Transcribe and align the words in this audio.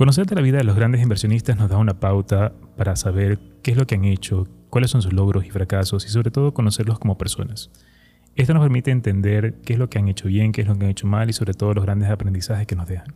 Conocer 0.00 0.24
de 0.24 0.34
la 0.34 0.40
vida 0.40 0.56
de 0.56 0.64
los 0.64 0.76
grandes 0.76 1.02
inversionistas 1.02 1.58
nos 1.58 1.68
da 1.68 1.76
una 1.76 2.00
pauta 2.00 2.54
para 2.78 2.96
saber 2.96 3.38
qué 3.62 3.72
es 3.72 3.76
lo 3.76 3.86
que 3.86 3.96
han 3.96 4.06
hecho, 4.06 4.48
cuáles 4.70 4.90
son 4.90 5.02
sus 5.02 5.12
logros 5.12 5.44
y 5.44 5.50
fracasos 5.50 6.06
y 6.06 6.08
sobre 6.08 6.30
todo 6.30 6.54
conocerlos 6.54 6.98
como 6.98 7.18
personas. 7.18 7.70
Esto 8.34 8.54
nos 8.54 8.62
permite 8.62 8.92
entender 8.92 9.56
qué 9.62 9.74
es 9.74 9.78
lo 9.78 9.90
que 9.90 9.98
han 9.98 10.08
hecho 10.08 10.28
bien, 10.28 10.52
qué 10.52 10.62
es 10.62 10.68
lo 10.68 10.78
que 10.78 10.86
han 10.86 10.90
hecho 10.90 11.06
mal 11.06 11.28
y 11.28 11.34
sobre 11.34 11.52
todo 11.52 11.74
los 11.74 11.84
grandes 11.84 12.08
aprendizajes 12.08 12.66
que 12.66 12.76
nos 12.76 12.88
dejan. 12.88 13.14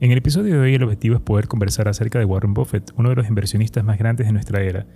En 0.00 0.10
el 0.10 0.16
episodio 0.16 0.54
de 0.54 0.60
hoy 0.60 0.74
el 0.74 0.84
objetivo 0.84 1.16
es 1.16 1.20
poder 1.20 1.48
conversar 1.48 1.86
acerca 1.86 2.18
de 2.18 2.24
Warren 2.24 2.54
Buffett, 2.54 2.92
uno 2.96 3.10
de 3.10 3.16
los 3.16 3.28
inversionistas 3.28 3.84
más 3.84 3.98
grandes 3.98 4.26
de 4.26 4.32
nuestra 4.32 4.62
era, 4.62 4.86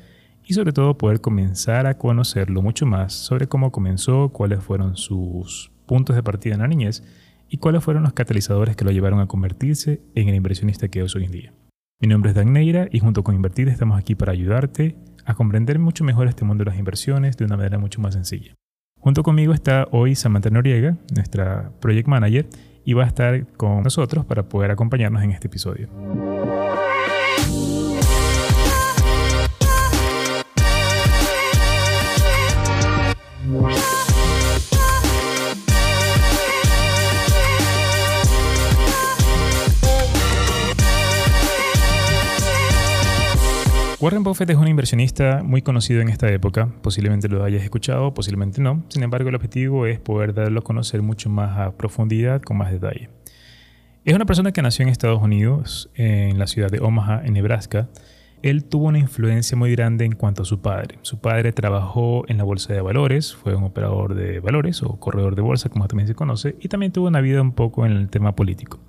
y 0.42 0.54
sobre 0.54 0.72
todo 0.72 0.96
poder 0.96 1.20
comenzar 1.20 1.86
a 1.86 1.98
conocerlo 1.98 2.62
mucho 2.62 2.86
más 2.86 3.12
sobre 3.12 3.46
cómo 3.46 3.72
comenzó, 3.72 4.30
cuáles 4.30 4.64
fueron 4.64 4.96
sus 4.96 5.70
puntos 5.84 6.16
de 6.16 6.22
partida 6.22 6.54
en 6.54 6.60
la 6.60 6.68
niñez 6.68 7.02
y 7.50 7.58
cuáles 7.58 7.82
fueron 7.82 8.04
los 8.04 8.12
catalizadores 8.12 8.76
que 8.76 8.84
lo 8.84 8.92
llevaron 8.92 9.20
a 9.20 9.26
convertirse 9.26 10.00
en 10.14 10.28
el 10.28 10.36
inversionista 10.36 10.88
que 10.88 11.02
es 11.02 11.14
hoy 11.16 11.24
en 11.24 11.32
día. 11.32 11.52
Mi 12.00 12.08
nombre 12.08 12.30
es 12.30 12.36
Dan 12.36 12.52
Neira 12.52 12.88
y 12.90 13.00
junto 13.00 13.24
con 13.24 13.34
Invertir 13.34 13.68
estamos 13.68 13.98
aquí 13.98 14.14
para 14.14 14.32
ayudarte 14.32 14.96
a 15.26 15.34
comprender 15.34 15.78
mucho 15.78 16.04
mejor 16.04 16.28
este 16.28 16.44
mundo 16.44 16.64
de 16.64 16.70
las 16.70 16.78
inversiones 16.78 17.36
de 17.36 17.44
una 17.44 17.56
manera 17.56 17.78
mucho 17.78 18.00
más 18.00 18.14
sencilla. 18.14 18.54
Junto 18.98 19.22
conmigo 19.22 19.52
está 19.52 19.88
hoy 19.90 20.14
Samantha 20.14 20.50
Noriega, 20.50 20.96
nuestra 21.14 21.72
Project 21.80 22.08
Manager, 22.08 22.46
y 22.84 22.94
va 22.94 23.04
a 23.04 23.06
estar 23.06 23.46
con 23.56 23.82
nosotros 23.82 24.24
para 24.24 24.48
poder 24.48 24.70
acompañarnos 24.70 25.22
en 25.22 25.32
este 25.32 25.48
episodio. 25.48 25.88
Warren 44.00 44.22
Buffett 44.22 44.48
es 44.48 44.56
un 44.56 44.66
inversionista 44.66 45.42
muy 45.44 45.60
conocido 45.60 46.00
en 46.00 46.08
esta 46.08 46.26
época, 46.32 46.70
posiblemente 46.80 47.28
lo 47.28 47.44
hayas 47.44 47.62
escuchado, 47.62 48.14
posiblemente 48.14 48.62
no. 48.62 48.82
Sin 48.88 49.02
embargo, 49.02 49.28
el 49.28 49.34
objetivo 49.34 49.84
es 49.84 50.00
poder 50.00 50.32
darlo 50.32 50.60
a 50.60 50.62
conocer 50.62 51.02
mucho 51.02 51.28
más 51.28 51.58
a 51.58 51.76
profundidad, 51.76 52.40
con 52.40 52.56
más 52.56 52.72
detalle. 52.72 53.10
Es 54.06 54.14
una 54.14 54.24
persona 54.24 54.52
que 54.52 54.62
nació 54.62 54.84
en 54.84 54.88
Estados 54.88 55.22
Unidos, 55.22 55.90
en 55.96 56.38
la 56.38 56.46
ciudad 56.46 56.70
de 56.70 56.80
Omaha, 56.80 57.20
en 57.26 57.34
Nebraska. 57.34 57.90
Él 58.40 58.64
tuvo 58.64 58.86
una 58.86 58.98
influencia 58.98 59.54
muy 59.54 59.70
grande 59.72 60.06
en 60.06 60.12
cuanto 60.12 60.42
a 60.42 60.46
su 60.46 60.62
padre. 60.62 60.98
Su 61.02 61.20
padre 61.20 61.52
trabajó 61.52 62.24
en 62.26 62.38
la 62.38 62.44
bolsa 62.44 62.72
de 62.72 62.80
valores, 62.80 63.34
fue 63.34 63.54
un 63.54 63.64
operador 63.64 64.14
de 64.14 64.40
valores 64.40 64.82
o 64.82 64.98
corredor 64.98 65.36
de 65.36 65.42
bolsa, 65.42 65.68
como 65.68 65.86
también 65.88 66.08
se 66.08 66.14
conoce, 66.14 66.56
y 66.58 66.68
también 66.68 66.90
tuvo 66.92 67.08
una 67.08 67.20
vida 67.20 67.42
un 67.42 67.52
poco 67.52 67.84
en 67.84 67.92
el 67.92 68.08
tema 68.08 68.34
político. 68.34 68.80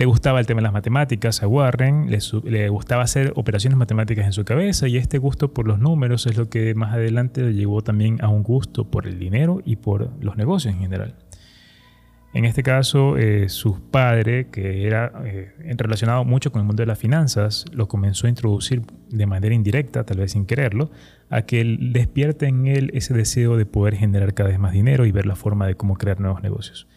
Le 0.00 0.06
gustaba 0.06 0.40
el 0.40 0.46
tema 0.46 0.60
de 0.60 0.62
las 0.62 0.72
matemáticas 0.72 1.42
a 1.42 1.46
Warren, 1.46 2.10
le, 2.10 2.68
gustaba 2.70 3.02
hacer 3.02 3.34
operaciones 3.36 3.78
matemáticas 3.78 4.24
en 4.24 4.32
su 4.32 4.46
cabeza 4.46 4.88
y 4.88 4.96
este 4.96 5.18
gusto 5.18 5.52
por 5.52 5.68
los 5.68 5.78
números 5.78 6.24
es 6.24 6.38
lo 6.38 6.48
que 6.48 6.74
más 6.74 6.94
adelante 6.94 7.42
le 7.42 7.52
llevó 7.52 7.82
también 7.82 8.16
a 8.24 8.28
un 8.28 8.42
gusto 8.42 8.90
por 8.90 9.06
el 9.06 9.18
dinero 9.18 9.60
y 9.62 9.76
por 9.76 10.10
los 10.24 10.38
negocios 10.38 10.72
en 10.72 10.80
general. 10.80 11.16
En 12.32 12.46
este 12.46 12.62
caso, 12.62 13.18
eh, 13.18 13.50
su 13.50 13.78
padre, 13.90 14.46
que 14.46 14.86
era 14.86 15.12
eh, 15.26 15.52
relacionado 15.76 16.24
mucho 16.24 16.50
con 16.50 16.60
el 16.60 16.66
mundo 16.66 16.82
de 16.82 16.86
las 16.86 16.98
finanzas, 16.98 17.66
lo 17.70 17.86
comenzó 17.86 18.26
a 18.26 18.30
introducir 18.30 18.80
de 19.10 19.26
manera 19.26 19.54
indirecta, 19.54 20.04
tal 20.04 20.16
vez 20.16 20.32
sin 20.32 20.46
quererlo, 20.46 20.90
a 21.28 21.42
que 21.42 21.76
despierte 21.78 22.46
en 22.46 22.68
él 22.68 22.90
ese 22.94 23.12
deseo 23.12 23.58
de 23.58 23.66
poder 23.66 23.96
generar 23.96 24.32
cada 24.32 24.48
vez 24.48 24.58
más 24.58 24.72
dinero 24.72 25.04
y 25.04 25.12
ver 25.12 25.26
la 25.26 25.36
forma 25.36 25.66
de 25.66 25.74
cómo 25.74 25.96
crear 25.96 26.20
nuevos 26.20 26.42
negocios. 26.42 26.88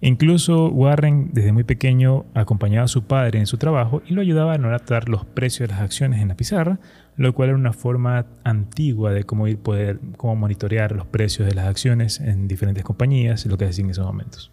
Incluso 0.00 0.68
Warren 0.68 1.30
desde 1.32 1.52
muy 1.52 1.64
pequeño 1.64 2.24
acompañaba 2.34 2.84
a 2.84 2.88
su 2.88 3.02
padre 3.04 3.40
en 3.40 3.46
su 3.46 3.58
trabajo 3.58 4.00
y 4.06 4.14
lo 4.14 4.20
ayudaba 4.20 4.52
a 4.52 4.54
anotar 4.54 5.08
los 5.08 5.24
precios 5.24 5.68
de 5.68 5.74
las 5.74 5.82
acciones 5.82 6.22
en 6.22 6.28
la 6.28 6.36
pizarra, 6.36 6.78
lo 7.16 7.34
cual 7.34 7.48
era 7.48 7.58
una 7.58 7.72
forma 7.72 8.26
antigua 8.44 9.12
de 9.12 9.24
cómo 9.24 9.48
ir 9.48 9.58
poder 9.58 9.98
cómo 10.16 10.36
monitorear 10.36 10.92
los 10.92 11.06
precios 11.06 11.48
de 11.48 11.54
las 11.54 11.66
acciones 11.66 12.20
en 12.20 12.46
diferentes 12.46 12.84
compañías, 12.84 13.44
lo 13.46 13.58
que 13.58 13.64
hacía 13.64 13.84
en 13.84 13.90
esos 13.90 14.06
momentos. 14.06 14.52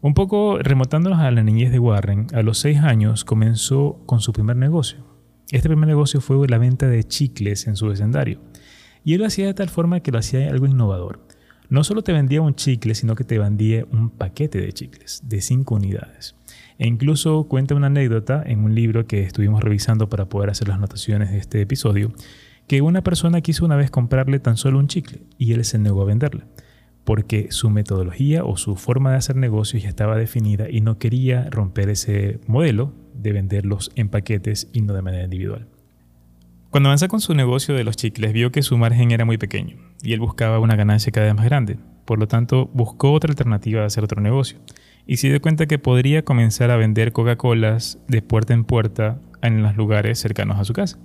Un 0.00 0.12
poco 0.12 0.58
remontándonos 0.58 1.20
a 1.20 1.30
la 1.30 1.44
niñez 1.44 1.70
de 1.70 1.78
Warren, 1.78 2.26
a 2.34 2.42
los 2.42 2.58
seis 2.58 2.80
años 2.80 3.24
comenzó 3.24 4.02
con 4.06 4.20
su 4.20 4.32
primer 4.32 4.56
negocio. 4.56 4.98
Este 5.52 5.68
primer 5.68 5.86
negocio 5.86 6.20
fue 6.20 6.48
la 6.48 6.58
venta 6.58 6.88
de 6.88 7.04
chicles 7.04 7.68
en 7.68 7.76
su 7.76 7.86
vecindario. 7.86 8.40
Y 9.04 9.14
él 9.14 9.20
lo 9.20 9.26
hacía 9.26 9.46
de 9.46 9.54
tal 9.54 9.68
forma 9.68 10.00
que 10.00 10.10
lo 10.10 10.18
hacía 10.18 10.50
algo 10.50 10.66
innovador 10.66 11.20
no 11.68 11.84
solo 11.84 12.02
te 12.02 12.12
vendía 12.12 12.42
un 12.42 12.54
chicle, 12.54 12.94
sino 12.94 13.14
que 13.14 13.24
te 13.24 13.38
vendía 13.38 13.86
un 13.90 14.10
paquete 14.10 14.60
de 14.60 14.72
chicles 14.72 15.22
de 15.24 15.40
5 15.40 15.74
unidades. 15.74 16.36
E 16.78 16.86
incluso 16.86 17.44
cuenta 17.44 17.74
una 17.74 17.86
anécdota 17.86 18.42
en 18.44 18.64
un 18.64 18.74
libro 18.74 19.06
que 19.06 19.22
estuvimos 19.22 19.62
revisando 19.62 20.08
para 20.08 20.28
poder 20.28 20.50
hacer 20.50 20.68
las 20.68 20.78
notaciones 20.78 21.30
de 21.30 21.38
este 21.38 21.60
episodio, 21.60 22.12
que 22.66 22.82
una 22.82 23.02
persona 23.02 23.40
quiso 23.40 23.64
una 23.64 23.76
vez 23.76 23.90
comprarle 23.90 24.40
tan 24.40 24.56
solo 24.56 24.78
un 24.78 24.88
chicle 24.88 25.22
y 25.38 25.52
él 25.52 25.64
se 25.64 25.78
negó 25.78 26.02
a 26.02 26.06
venderle, 26.06 26.44
porque 27.04 27.48
su 27.50 27.70
metodología 27.70 28.44
o 28.44 28.56
su 28.56 28.76
forma 28.76 29.12
de 29.12 29.18
hacer 29.18 29.36
negocios 29.36 29.82
ya 29.82 29.88
estaba 29.88 30.16
definida 30.16 30.68
y 30.68 30.80
no 30.80 30.98
quería 30.98 31.48
romper 31.50 31.88
ese 31.90 32.40
modelo 32.46 32.92
de 33.14 33.32
venderlos 33.32 33.92
en 33.94 34.08
paquetes 34.08 34.68
y 34.72 34.82
no 34.82 34.94
de 34.94 35.02
manera 35.02 35.24
individual. 35.24 35.68
Cuando 36.70 36.88
avanza 36.88 37.06
con 37.06 37.20
su 37.20 37.34
negocio 37.34 37.74
de 37.74 37.84
los 37.84 37.96
chicles, 37.96 38.32
vio 38.32 38.50
que 38.50 38.62
su 38.62 38.76
margen 38.76 39.12
era 39.12 39.24
muy 39.24 39.38
pequeño 39.38 39.76
y 40.02 40.12
él 40.12 40.20
buscaba 40.20 40.58
una 40.58 40.76
ganancia 40.76 41.12
cada 41.12 41.26
vez 41.26 41.34
más 41.34 41.44
grande. 41.44 41.78
Por 42.04 42.18
lo 42.18 42.28
tanto, 42.28 42.70
buscó 42.74 43.12
otra 43.12 43.30
alternativa 43.30 43.80
de 43.80 43.86
hacer 43.86 44.04
otro 44.04 44.20
negocio 44.20 44.58
y 45.06 45.16
se 45.18 45.28
dio 45.28 45.40
cuenta 45.40 45.66
que 45.66 45.78
podría 45.78 46.24
comenzar 46.24 46.70
a 46.70 46.76
vender 46.76 47.12
Coca-Colas 47.12 47.98
de 48.08 48.22
puerta 48.22 48.54
en 48.54 48.64
puerta 48.64 49.18
en 49.42 49.62
los 49.62 49.76
lugares 49.76 50.18
cercanos 50.18 50.58
a 50.58 50.64
su 50.64 50.72
casa. 50.72 50.98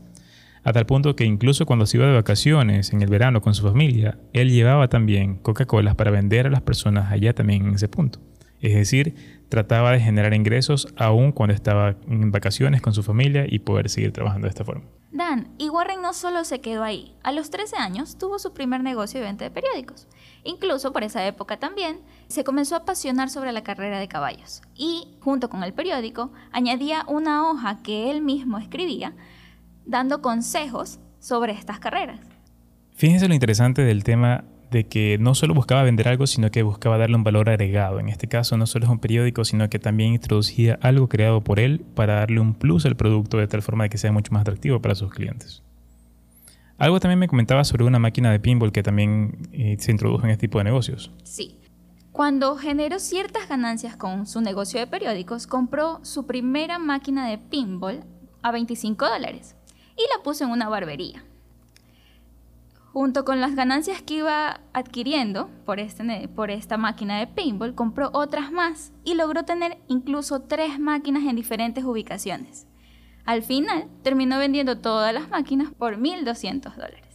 A 0.64 0.74
tal 0.74 0.86
punto 0.86 1.16
que 1.16 1.26
incluso 1.26 1.66
cuando 1.66 1.86
se 1.86 1.98
iba 1.98 2.08
de 2.08 2.14
vacaciones 2.14 2.92
en 2.92 3.02
el 3.02 3.10
verano 3.10 3.42
con 3.42 3.54
su 3.54 3.64
familia, 3.64 4.18
él 4.34 4.52
llevaba 4.52 4.90
también 4.90 5.36
Coca-Colas 5.36 5.96
para 5.96 6.12
vender 6.12 6.48
a 6.48 6.50
las 6.50 6.62
personas 6.62 7.12
allá 7.12 7.34
también 7.34 7.68
en 7.68 7.76
ese 7.76 7.88
punto. 7.88 8.20
Es 8.60 8.76
decir, 8.76 9.16
trataba 9.48 9.92
de 9.92 10.02
generar 10.02 10.34
ingresos 10.34 10.94
aún 10.98 11.32
cuando 11.32 11.54
estaba 11.54 11.96
en 12.08 12.32
vacaciones 12.32 12.82
con 12.82 12.94
su 12.94 13.04
familia 13.04 13.46
y 13.48 13.60
poder 13.60 13.90
seguir 13.90 14.12
trabajando 14.12 14.46
de 14.46 14.50
esta 14.50 14.66
forma. 14.66 14.84
Dan, 15.12 15.50
y 15.58 15.70
Warren 15.70 16.04
no 16.04 16.14
solo 16.14 16.44
se 16.44 16.62
quedó 16.62 16.84
ahí, 16.84 17.16
a 17.24 17.32
los 17.32 17.50
13 17.50 17.78
años 17.78 18.18
tuvo 18.18 18.38
su 18.38 18.54
primer 18.54 18.84
negocio 18.84 19.20
de 19.20 19.26
venta 19.26 19.44
de 19.44 19.50
periódicos. 19.50 20.08
Incluso 20.44 20.94
por 20.94 21.04
esa 21.04 21.26
época 21.26 21.58
también 21.58 22.02
se 22.28 22.44
comenzó 22.44 22.76
a 22.76 22.80
apasionar 22.80 23.30
sobre 23.30 23.52
la 23.52 23.64
carrera 23.64 24.00
de 24.00 24.08
caballos 24.08 24.62
y, 24.76 25.18
junto 25.20 25.50
con 25.50 25.64
el 25.64 25.74
periódico, 25.74 26.32
añadía 26.52 27.06
una 27.08 27.50
hoja 27.50 27.82
que 27.82 28.12
él 28.12 28.22
mismo 28.22 28.60
escribía, 28.60 29.16
dando 29.86 30.22
consejos 30.22 31.00
sobre 31.20 31.54
estas 31.54 31.80
carreras. 31.80 32.20
Fíjense 32.94 33.28
lo 33.28 33.34
interesante 33.34 33.82
del 33.82 34.04
tema 34.04 34.44
de 34.72 34.86
que 34.88 35.18
no 35.20 35.36
solo 35.36 35.54
buscaba 35.54 35.84
vender 35.84 36.08
algo, 36.08 36.28
sino 36.28 36.52
que 36.52 36.64
buscaba 36.64 36.98
darle 36.98 37.16
un 37.16 37.24
valor 37.24 37.50
agregado. 37.50 38.00
En 38.00 38.10
este 38.10 38.28
caso 38.28 38.58
no 38.58 38.68
solo 38.68 38.86
es 38.86 38.92
un 38.92 39.00
periódico, 39.00 39.44
sino 39.46 39.70
que 39.70 39.80
también 39.80 40.14
introducía 40.14 40.78
algo 40.82 41.10
creado 41.10 41.42
por 41.42 41.60
él 41.60 41.86
para 41.96 42.16
darle 42.16 42.40
un 42.40 42.54
plus 42.54 42.86
al 42.86 42.96
producto 42.96 43.38
de 43.38 43.48
tal 43.48 43.62
forma 43.62 43.86
de 43.86 43.90
que 43.90 43.98
sea 43.98 44.12
mucho 44.12 44.32
más 44.32 44.42
atractivo 44.42 44.82
para 44.82 44.96
sus 44.96 45.12
clientes. 45.12 45.64
Algo 46.78 47.00
también 47.00 47.20
me 47.20 47.28
comentaba 47.28 47.64
sobre 47.64 47.84
una 47.84 48.00
máquina 48.00 48.32
de 48.32 48.40
pinball 48.40 48.72
que 48.72 48.84
también 48.84 49.50
eh, 49.52 49.76
se 49.80 49.92
introdujo 49.92 50.24
en 50.24 50.32
este 50.32 50.48
tipo 50.48 50.60
de 50.60 50.64
negocios. 50.64 51.12
Sí. 51.24 51.58
Cuando 52.12 52.56
generó 52.56 53.00
ciertas 53.00 53.48
ganancias 53.48 53.96
con 53.96 54.28
su 54.28 54.42
negocio 54.42 54.80
de 54.80 54.88
periódicos, 54.88 55.46
compró 55.46 56.00
su 56.04 56.26
primera 56.26 56.80
máquina 56.80 57.28
de 57.28 57.38
pinball 57.38 58.04
a 58.42 58.52
25 58.52 59.08
dólares 59.08 59.56
y 59.98 60.02
la 60.16 60.24
puso 60.24 60.46
en 60.46 60.52
una 60.52 60.70
barbería 60.70 61.24
junto 62.92 63.24
con 63.24 63.40
las 63.40 63.56
ganancias 63.56 64.02
que 64.02 64.16
iba 64.16 64.62
adquiriendo 64.74 65.50
por, 65.66 65.80
este, 65.80 66.28
por 66.28 66.52
esta 66.52 66.78
máquina 66.78 67.20
de 67.20 67.28
paintball, 67.28 67.76
compró 67.76 68.10
otras 68.14 68.52
más 68.52 68.92
y 69.04 69.16
logró 69.16 69.44
tener 69.44 69.78
incluso 69.88 70.42
tres 70.42 70.80
máquinas 70.80 71.24
en 71.24 71.36
diferentes 71.36 71.84
ubicaciones. 71.84 72.68
Al 73.26 73.44
final, 73.44 73.86
terminó 74.02 74.40
vendiendo 74.40 74.80
todas 74.80 75.14
las 75.14 75.30
máquinas 75.30 75.72
por 75.72 75.98
1.200 75.98 76.76
dólares. 76.76 77.06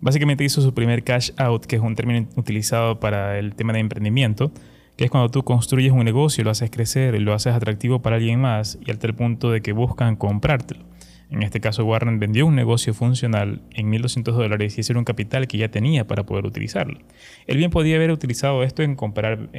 Básicamente 0.00 0.44
hizo 0.44 0.60
su 0.60 0.74
primer 0.74 1.02
cash 1.02 1.30
out, 1.38 1.64
que 1.64 1.76
es 1.76 1.82
un 1.82 1.94
término 1.96 2.28
utilizado 2.36 3.00
para 3.00 3.38
el 3.38 3.54
tema 3.54 3.72
de 3.72 3.80
emprendimiento, 3.80 4.52
que 4.96 5.04
es 5.04 5.10
cuando 5.10 5.30
tú 5.30 5.44
construyes 5.44 5.92
un 5.92 6.04
negocio, 6.04 6.44
lo 6.44 6.50
haces 6.50 6.70
crecer 6.70 7.20
lo 7.20 7.32
haces 7.32 7.54
atractivo 7.54 8.00
para 8.00 8.16
alguien 8.16 8.40
más 8.40 8.78
y 8.84 8.90
al 8.90 8.98
tal 8.98 9.14
punto 9.14 9.50
de 9.50 9.62
que 9.62 9.72
buscan 9.72 10.16
comprártelo. 10.16 10.84
En 11.30 11.42
este 11.42 11.60
caso, 11.60 11.84
Warren 11.84 12.18
vendió 12.18 12.46
un 12.46 12.54
negocio 12.54 12.94
funcional 12.94 13.60
en 13.72 13.92
1.200 13.92 14.32
dólares 14.32 14.78
y 14.78 14.80
ese 14.80 14.92
era 14.92 14.98
un 14.98 15.04
capital 15.04 15.46
que 15.46 15.58
ya 15.58 15.68
tenía 15.68 16.06
para 16.06 16.24
poder 16.24 16.46
utilizarlo. 16.46 16.98
Él 17.46 17.58
bien 17.58 17.70
podía 17.70 17.96
haber 17.96 18.10
utilizado 18.10 18.62
esto 18.62 18.82
en 18.82 18.96
comprar 18.96 19.50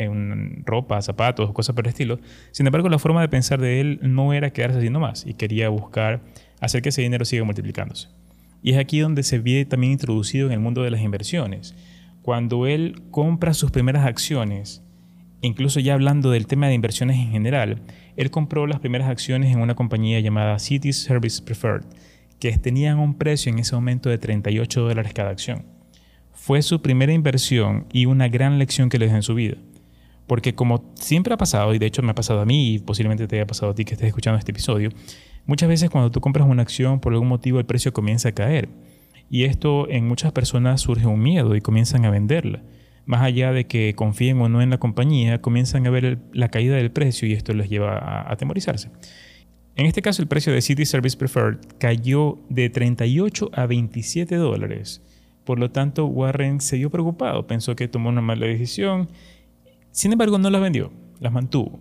ropa, 0.65 0.99
zapatos 1.01 1.51
cosas 1.53 1.75
por 1.75 1.85
el 1.85 1.89
estilo. 1.89 2.19
Sin 2.51 2.65
embargo, 2.65 2.89
la 2.89 2.97
forma 2.97 3.21
de 3.21 3.29
pensar 3.29 3.61
de 3.61 3.81
él 3.81 3.99
no 4.01 4.33
era 4.33 4.51
quedarse 4.51 4.79
haciendo 4.79 4.99
más 4.99 5.27
y 5.27 5.35
quería 5.35 5.69
buscar 5.69 6.21
hacer 6.59 6.81
que 6.81 6.89
ese 6.89 7.03
dinero 7.03 7.23
siga 7.23 7.43
multiplicándose. 7.43 8.09
Y 8.63 8.71
es 8.71 8.77
aquí 8.77 8.99
donde 8.99 9.21
se 9.21 9.37
ve 9.39 9.65
también 9.65 9.93
introducido 9.93 10.47
en 10.47 10.53
el 10.53 10.59
mundo 10.59 10.81
de 10.81 10.91
las 10.91 11.01
inversiones. 11.01 11.75
Cuando 12.23 12.65
él 12.65 13.03
compra 13.11 13.53
sus 13.53 13.69
primeras 13.69 14.05
acciones, 14.05 14.83
incluso 15.41 15.79
ya 15.79 15.93
hablando 15.93 16.31
del 16.31 16.47
tema 16.47 16.67
de 16.67 16.73
inversiones 16.73 17.17
en 17.17 17.31
general, 17.31 17.81
él 18.19 18.31
compró 18.31 18.67
las 18.67 18.81
primeras 18.81 19.07
acciones 19.07 19.53
en 19.53 19.61
una 19.61 19.75
compañía 19.75 20.19
llamada 20.19 20.59
City 20.59 20.91
Service 20.91 21.41
Preferred, 21.41 21.85
que 22.37 22.51
tenían 22.57 22.99
un 22.99 23.13
precio 23.17 23.49
en 23.49 23.59
ese 23.59 23.73
momento 23.75 24.09
de 24.09 24.17
38 24.17 24.81
dólares 24.81 25.13
cada 25.13 25.29
acción. 25.29 25.63
Fue 26.33 26.61
su 26.61 26.81
primera 26.81 27.13
inversión 27.13 27.85
y 27.93 28.07
una 28.07 28.27
gran 28.27 28.59
lección 28.59 28.89
que 28.89 28.99
le 28.99 29.05
dejó 29.05 29.15
en 29.15 29.23
su 29.23 29.35
vida. 29.35 29.55
Porque 30.27 30.53
como 30.53 30.91
siempre 30.95 31.33
ha 31.33 31.37
pasado, 31.37 31.73
y 31.73 31.79
de 31.79 31.85
hecho 31.85 32.01
me 32.01 32.11
ha 32.11 32.15
pasado 32.15 32.41
a 32.41 32.45
mí 32.45 32.73
y 32.73 32.79
posiblemente 32.79 33.25
te 33.25 33.37
haya 33.37 33.47
pasado 33.47 33.71
a 33.71 33.75
ti 33.75 33.85
que 33.85 33.93
estés 33.93 34.09
escuchando 34.09 34.37
este 34.37 34.51
episodio, 34.51 34.89
muchas 35.45 35.69
veces 35.69 35.89
cuando 35.89 36.11
tú 36.11 36.19
compras 36.19 36.45
una 36.45 36.61
acción 36.61 36.99
por 36.99 37.13
algún 37.13 37.29
motivo 37.29 37.57
el 37.57 37.65
precio 37.65 37.93
comienza 37.93 38.27
a 38.27 38.33
caer. 38.33 38.67
Y 39.29 39.45
esto 39.45 39.89
en 39.89 40.05
muchas 40.05 40.33
personas 40.33 40.81
surge 40.81 41.07
un 41.07 41.23
miedo 41.23 41.55
y 41.55 41.61
comienzan 41.61 42.03
a 42.03 42.09
venderla 42.09 42.63
más 43.05 43.21
allá 43.21 43.51
de 43.51 43.65
que 43.65 43.93
confíen 43.95 44.39
o 44.41 44.49
no 44.49 44.61
en 44.61 44.69
la 44.69 44.77
compañía, 44.77 45.41
comienzan 45.41 45.85
a 45.87 45.89
ver 45.89 46.19
la 46.33 46.49
caída 46.49 46.75
del 46.75 46.91
precio 46.91 47.27
y 47.27 47.33
esto 47.33 47.53
les 47.53 47.69
lleva 47.69 47.97
a 47.97 48.31
atemorizarse. 48.31 48.89
En 49.75 49.85
este 49.85 50.01
caso, 50.01 50.21
el 50.21 50.27
precio 50.27 50.51
de 50.51 50.61
City 50.61 50.85
Service 50.85 51.17
Preferred 51.17 51.59
cayó 51.77 52.37
de 52.49 52.69
38 52.69 53.51
a 53.53 53.65
27 53.65 54.35
dólares. 54.35 55.01
Por 55.45 55.59
lo 55.59 55.71
tanto, 55.71 56.05
Warren 56.05 56.59
se 56.59 56.75
dio 56.75 56.89
preocupado, 56.89 57.47
pensó 57.47 57.75
que 57.75 57.87
tomó 57.87 58.09
una 58.09 58.21
mala 58.21 58.45
decisión. 58.45 59.09
Sin 59.91 60.11
embargo, 60.11 60.37
no 60.37 60.49
las 60.49 60.61
vendió, 60.61 60.91
las 61.19 61.31
mantuvo. 61.31 61.79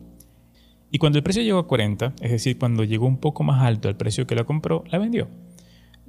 Y 0.91 0.99
cuando 0.99 1.19
el 1.19 1.25
precio 1.25 1.43
llegó 1.43 1.59
a 1.59 1.67
40, 1.67 2.15
es 2.21 2.31
decir, 2.31 2.57
cuando 2.57 2.85
llegó 2.85 3.07
un 3.07 3.19
poco 3.19 3.43
más 3.43 3.63
alto 3.63 3.89
al 3.89 3.97
precio 3.97 4.27
que 4.27 4.35
la 4.35 4.45
compró, 4.45 4.85
la 4.91 4.99
vendió 4.99 5.29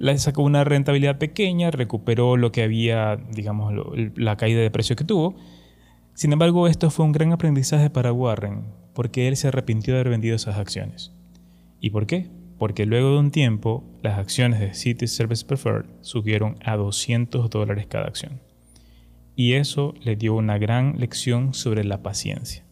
le 0.00 0.18
sacó 0.18 0.42
una 0.42 0.64
rentabilidad 0.64 1.18
pequeña, 1.18 1.70
recuperó 1.70 2.38
lo 2.38 2.52
que 2.52 2.62
había, 2.62 3.16
digamos, 3.16 3.74
la 4.16 4.36
caída 4.38 4.60
de 4.60 4.70
precio 4.70 4.96
que 4.96 5.04
tuvo. 5.04 5.36
Sin 6.14 6.32
embargo, 6.32 6.66
esto 6.68 6.90
fue 6.90 7.04
un 7.04 7.12
gran 7.12 7.32
aprendizaje 7.32 7.90
para 7.90 8.10
Warren, 8.10 8.64
porque 8.94 9.28
él 9.28 9.36
se 9.36 9.48
arrepintió 9.48 9.92
de 9.92 10.00
haber 10.00 10.10
vendido 10.10 10.34
esas 10.34 10.56
acciones. 10.56 11.12
¿Y 11.80 11.90
por 11.90 12.06
qué? 12.06 12.30
Porque 12.58 12.86
luego 12.86 13.12
de 13.12 13.18
un 13.18 13.30
tiempo, 13.30 13.84
las 14.02 14.18
acciones 14.18 14.58
de 14.58 14.72
City 14.72 15.06
Service 15.06 15.44
Preferred 15.44 15.84
subieron 16.00 16.56
a 16.64 16.76
200 16.76 17.50
dólares 17.50 17.86
cada 17.86 18.06
acción. 18.06 18.40
Y 19.36 19.52
eso 19.52 19.92
le 20.00 20.16
dio 20.16 20.34
una 20.34 20.56
gran 20.56 20.98
lección 20.98 21.52
sobre 21.52 21.84
la 21.84 22.02
paciencia. 22.02 22.64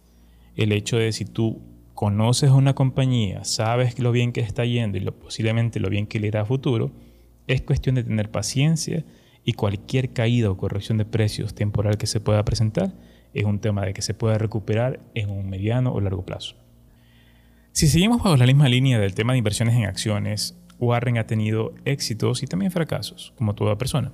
El 0.57 0.73
hecho 0.73 0.97
de 0.97 1.13
si 1.13 1.27
tú 1.27 1.61
conoces 1.93 2.51
una 2.51 2.75
compañía, 2.75 3.45
sabes 3.45 3.99
lo 3.99 4.13
bien 4.13 4.33
que 4.33 4.41
está 4.41 4.65
yendo 4.65 4.97
y 4.97 5.01
lo, 5.01 5.19
posiblemente 5.19 5.79
lo 5.79 5.91
bien 5.91 6.07
que 6.07 6.21
le 6.21 6.29
irá 6.29 6.43
a 6.43 6.47
futuro, 6.47 6.91
es 7.49 7.63
cuestión 7.63 7.97
de 7.97 8.05
tener 8.05 8.31
paciencia 8.31 9.05
y 9.45 9.55
cualquier 9.55 10.13
caída 10.13 10.51
o 10.51 10.57
corrección 10.57 10.99
de 10.99 11.05
precios 11.05 11.55
temporal 11.55 11.99
que 11.99 12.07
se 12.07 12.21
pueda 12.21 12.45
presentar 12.45 12.95
es 13.35 13.45
un 13.45 13.59
tema 13.59 13.85
de 13.85 13.95
que 13.95 14.03
se 14.03 14.15
pueda 14.15 14.39
recuperar 14.39 15.01
en 15.15 15.31
un 15.31 15.49
mediano 15.49 15.93
o 15.93 16.01
largo 16.01 16.25
plazo. 16.25 16.57
Si 17.73 17.87
seguimos 17.87 18.23
bajo 18.23 18.37
la 18.37 18.47
misma 18.47 18.69
línea 18.69 18.99
del 18.99 19.15
tema 19.15 19.33
de 19.33 19.39
inversiones 19.39 19.75
en 19.77 19.85
acciones, 19.85 20.59
Warren 20.79 21.19
ha 21.19 21.27
tenido 21.27 21.75
éxitos 21.85 22.43
y 22.43 22.47
también 22.47 22.73
fracasos, 22.73 23.33
como 23.37 23.55
toda 23.55 23.79
persona. 23.79 24.13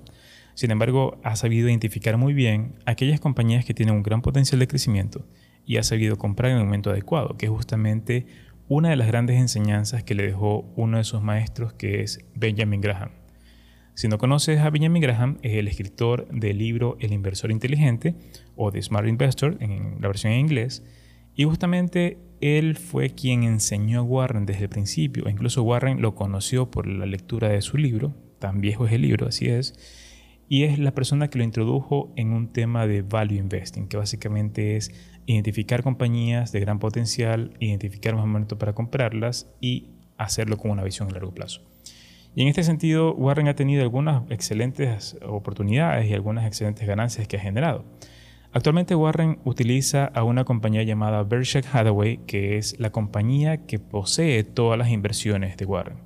Sin 0.55 0.71
embargo, 0.71 1.19
ha 1.25 1.37
sabido 1.37 1.69
identificar 1.69 2.17
muy 2.17 2.33
bien 2.33 2.77
aquellas 2.87 3.21
compañías 3.21 3.65
que 3.65 3.75
tienen 3.75 3.95
un 3.95 4.03
gran 4.03 4.23
potencial 4.23 4.61
de 4.61 4.69
crecimiento 4.69 5.27
y 5.67 5.79
ha 5.79 5.83
sabido 5.83 6.17
comprar 6.17 6.53
en 6.53 6.59
el 6.59 6.65
momento 6.65 6.91
adecuado, 6.91 7.37
que 7.37 7.47
es 7.47 7.53
justamente 7.53 8.27
una 8.69 8.91
de 8.91 8.97
las 8.97 9.09
grandes 9.09 9.37
enseñanzas 9.37 10.05
que 10.05 10.15
le 10.15 10.27
dejó 10.27 10.73
uno 10.77 10.99
de 10.99 11.05
sus 11.05 11.23
maestros, 11.23 11.73
que 11.73 12.03
es 12.03 12.25
Benjamin 12.35 12.81
Graham. 12.81 13.24
Si 13.95 14.09
no 14.09 14.19
conoces 14.19 14.59
a 14.59 14.71
Benjamin 14.71 15.01
Graham, 15.01 15.39
es 15.43 15.55
el 15.55 15.69
escritor 15.69 16.27
del 16.29 16.59
libro 16.59 16.97
El 16.99 17.13
inversor 17.13 17.53
inteligente 17.53 18.17
o 18.57 18.73
The 18.73 18.83
Smart 18.83 19.07
Investor 19.07 19.57
en 19.61 19.99
la 20.01 20.09
versión 20.09 20.33
en 20.33 20.41
inglés. 20.41 20.85
Y 21.37 21.45
justamente 21.45 22.19
él 22.41 22.77
fue 22.77 23.11
quien 23.11 23.45
enseñó 23.45 24.01
a 24.01 24.03
Warren 24.03 24.47
desde 24.47 24.65
el 24.65 24.69
principio. 24.69 25.29
Incluso 25.29 25.63
Warren 25.63 26.03
lo 26.03 26.17
conoció 26.17 26.73
por 26.73 26.89
la 26.89 27.07
lectura 27.07 27.49
de 27.49 27.63
su 27.63 27.77
libro. 27.77 28.17
Tan 28.41 28.61
viejo 28.61 28.85
es 28.85 28.93
el 28.93 29.03
libro, 29.03 29.29
así 29.29 29.47
es. 29.47 29.79
Y 30.49 30.65
es 30.65 30.81
la 30.81 30.93
persona 30.93 31.31
que 31.31 31.39
lo 31.39 31.45
introdujo 31.45 32.13
en 32.17 32.33
un 32.33 32.53
tema 32.53 32.89
de 32.89 33.03
value 33.03 33.39
investing, 33.39 33.87
que 33.87 33.97
básicamente 33.97 34.77
es 34.77 34.91
identificar 35.27 35.85
compañías 35.85 36.51
de 36.51 36.59
gran 36.59 36.81
potencial, 36.81 37.53
identificar 37.61 38.15
un 38.15 38.21
momento 38.21 38.59
para 38.59 38.75
comprarlas 38.75 39.49
y 39.61 39.91
hacerlo 40.19 40.59
con 40.59 40.73
una 40.73 40.83
visión 40.83 41.09
a 41.09 41.13
largo 41.13 41.33
plazo. 41.33 41.74
Y 42.35 42.43
en 42.43 42.49
este 42.49 42.65
sentido, 42.65 43.15
Warren 43.15 43.49
ha 43.49 43.55
tenido 43.55 43.83
algunas 43.83 44.23
excelentes 44.31 45.17
oportunidades 45.25 46.11
y 46.11 46.15
algunas 46.15 46.47
excelentes 46.47 46.87
ganancias 46.87 47.29
que 47.29 47.37
ha 47.37 47.41
generado. 47.41 47.85
Actualmente 48.53 48.95
Warren 48.95 49.39
utiliza 49.45 50.07
a 50.07 50.23
una 50.23 50.45
compañía 50.45 50.83
llamada 50.83 51.23
Berkshire 51.25 51.67
Hathaway, 51.73 52.19
que 52.19 52.57
es 52.57 52.79
la 52.79 52.91
compañía 52.91 53.67
que 53.67 53.79
posee 53.79 54.45
todas 54.45 54.79
las 54.79 54.91
inversiones 54.91 55.57
de 55.57 55.65
Warren. 55.65 55.99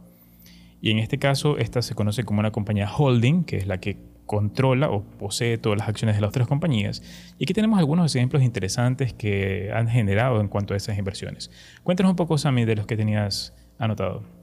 Y 0.80 0.90
en 0.90 0.98
este 0.98 1.18
caso, 1.18 1.58
esta 1.58 1.82
se 1.82 1.94
conoce 1.94 2.24
como 2.24 2.40
una 2.40 2.50
compañía 2.50 2.90
holding, 2.90 3.44
que 3.44 3.56
es 3.56 3.66
la 3.66 3.80
que 3.80 3.98
controla 4.24 4.90
o 4.90 5.02
posee 5.02 5.58
todas 5.58 5.78
las 5.78 5.88
acciones 5.88 6.16
de 6.16 6.20
las 6.20 6.28
otras 6.28 6.46
compañías. 6.46 7.02
Y 7.38 7.44
aquí 7.44 7.54
tenemos 7.54 7.78
algunos 7.78 8.14
ejemplos 8.14 8.42
interesantes 8.42 9.12
que 9.12 9.70
han 9.74 9.88
generado 9.88 10.40
en 10.40 10.48
cuanto 10.48 10.74
a 10.74 10.76
esas 10.76 10.98
inversiones. 10.98 11.50
Cuéntanos 11.82 12.10
un 12.10 12.16
poco, 12.16 12.38
Sammy, 12.38 12.64
de 12.64 12.76
los 12.76 12.86
que 12.86 12.96
tenías 12.96 13.54
anotado. 13.78 14.37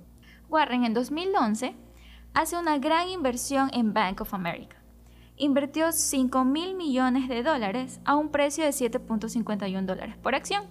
Warren 0.49 0.85
en 0.85 0.93
2011 0.93 1.75
hace 2.33 2.57
una 2.57 2.77
gran 2.77 3.09
inversión 3.09 3.69
en 3.73 3.93
Bank 3.93 4.21
of 4.21 4.33
America. 4.33 4.77
Invirtió 5.37 5.91
5 5.91 6.45
mil 6.45 6.75
millones 6.75 7.27
de 7.27 7.43
dólares 7.43 7.99
a 8.05 8.15
un 8.15 8.29
precio 8.29 8.63
de 8.63 8.71
7.51 8.71 9.85
dólares 9.85 10.15
por 10.17 10.35
acción. 10.35 10.65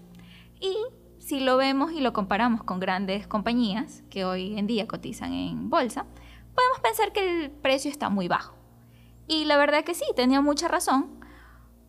Y 0.61 0.77
si 1.19 1.41
lo 1.41 1.57
vemos 1.57 1.93
y 1.93 2.01
lo 2.01 2.13
comparamos 2.13 2.63
con 2.63 2.81
grandes 2.81 3.27
compañías 3.27 4.03
que 4.11 4.25
hoy 4.25 4.59
en 4.59 4.67
día 4.67 4.87
cotizan 4.87 5.33
en 5.33 5.71
bolsa, 5.71 6.07
podemos 6.55 6.81
pensar 6.83 7.13
que 7.13 7.45
el 7.45 7.51
precio 7.51 7.91
está 7.91 8.09
muy 8.09 8.29
bajo. 8.29 8.55
Y 9.27 9.45
la 9.45 9.57
verdad 9.57 9.85
que 9.85 9.95
sí, 9.95 10.05
tenía 10.15 10.41
mucha 10.41 10.69
razón. 10.69 11.19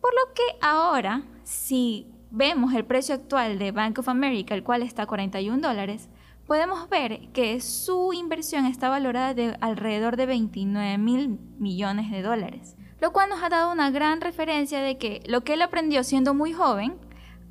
Por 0.00 0.12
lo 0.14 0.34
que 0.34 0.42
ahora, 0.60 1.22
si 1.44 2.06
vemos 2.30 2.74
el 2.74 2.84
precio 2.84 3.14
actual 3.14 3.58
de 3.58 3.72
Bank 3.72 3.98
of 3.98 4.08
America, 4.08 4.54
el 4.54 4.62
cual 4.62 4.82
está 4.82 5.02
a 5.02 5.06
41 5.06 5.66
dólares, 5.66 6.08
podemos 6.46 6.88
ver 6.88 7.28
que 7.32 7.60
su 7.60 8.12
inversión 8.12 8.66
está 8.66 8.88
valorada 8.88 9.34
de 9.34 9.56
alrededor 9.60 10.16
de 10.16 10.26
29 10.26 10.98
mil 10.98 11.38
millones 11.58 12.10
de 12.10 12.22
dólares, 12.22 12.76
lo 13.00 13.12
cual 13.12 13.28
nos 13.28 13.42
ha 13.42 13.48
dado 13.48 13.72
una 13.72 13.90
gran 13.90 14.20
referencia 14.20 14.80
de 14.80 14.96
que 14.98 15.22
lo 15.26 15.42
que 15.42 15.54
él 15.54 15.62
aprendió 15.62 16.04
siendo 16.04 16.34
muy 16.34 16.52
joven, 16.52 16.96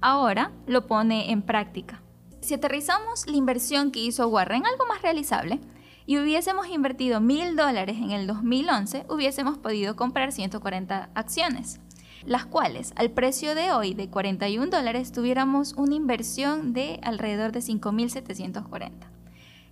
ahora 0.01 0.51
lo 0.65 0.87
pone 0.87 1.31
en 1.31 1.41
práctica. 1.41 2.01
Si 2.41 2.53
aterrizamos 2.53 3.27
la 3.27 3.35
inversión 3.35 3.91
que 3.91 3.99
hizo 3.99 4.27
Warren, 4.27 4.65
algo 4.65 4.85
más 4.87 5.01
realizable, 5.01 5.59
y 6.07 6.19
hubiésemos 6.19 6.67
invertido 6.67 7.19
mil 7.19 7.55
dólares 7.55 7.97
en 7.97 8.11
el 8.11 8.27
2011, 8.27 9.07
hubiésemos 9.09 9.57
podido 9.57 9.95
comprar 9.95 10.31
140 10.31 11.09
acciones 11.15 11.79
las 12.25 12.45
cuales 12.45 12.93
al 12.95 13.11
precio 13.11 13.55
de 13.55 13.71
hoy 13.71 13.93
de 13.93 14.09
41 14.09 14.69
dólares 14.69 15.11
tuviéramos 15.11 15.73
una 15.73 15.95
inversión 15.95 16.73
de 16.73 16.99
alrededor 17.03 17.51
de 17.51 17.59
5.740. 17.59 18.91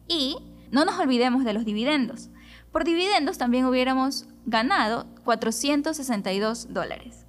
Y 0.08 0.38
no 0.72 0.86
nos 0.86 1.00
olvidemos 1.00 1.46
de 1.46 1.54
los 1.54 1.66
dividendos. 1.66 2.30
Por 2.72 2.84
dividendos 2.84 3.38
también 3.38 3.66
hubiéramos 3.66 4.28
ganado 4.46 5.06
462 5.24 6.74
dólares. 6.74 7.26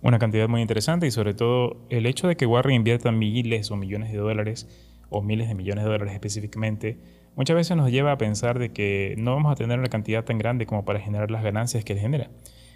Una 0.00 0.18
cantidad 0.18 0.48
muy 0.48 0.62
interesante 0.62 1.06
y 1.06 1.10
sobre 1.10 1.34
todo 1.34 1.76
el 1.88 2.06
hecho 2.06 2.26
de 2.26 2.36
que 2.36 2.46
Warren 2.46 2.74
invierta 2.74 3.12
miles 3.12 3.70
o 3.70 3.76
millones 3.76 4.10
de 4.10 4.18
dólares 4.18 4.66
o 5.10 5.22
miles 5.22 5.48
de 5.48 5.54
millones 5.54 5.84
de 5.84 5.90
dólares 5.90 6.14
específicamente, 6.14 6.98
muchas 7.36 7.54
veces 7.54 7.76
nos 7.76 7.90
lleva 7.90 8.12
a 8.12 8.18
pensar 8.18 8.58
de 8.58 8.72
que 8.72 9.14
no 9.18 9.34
vamos 9.34 9.52
a 9.52 9.54
tener 9.54 9.78
una 9.78 9.88
cantidad 9.88 10.24
tan 10.24 10.38
grande 10.38 10.66
como 10.66 10.84
para 10.84 10.98
generar 10.98 11.30
las 11.30 11.44
ganancias 11.44 11.84
que 11.84 11.92
él 11.92 12.00
genera. 12.00 12.30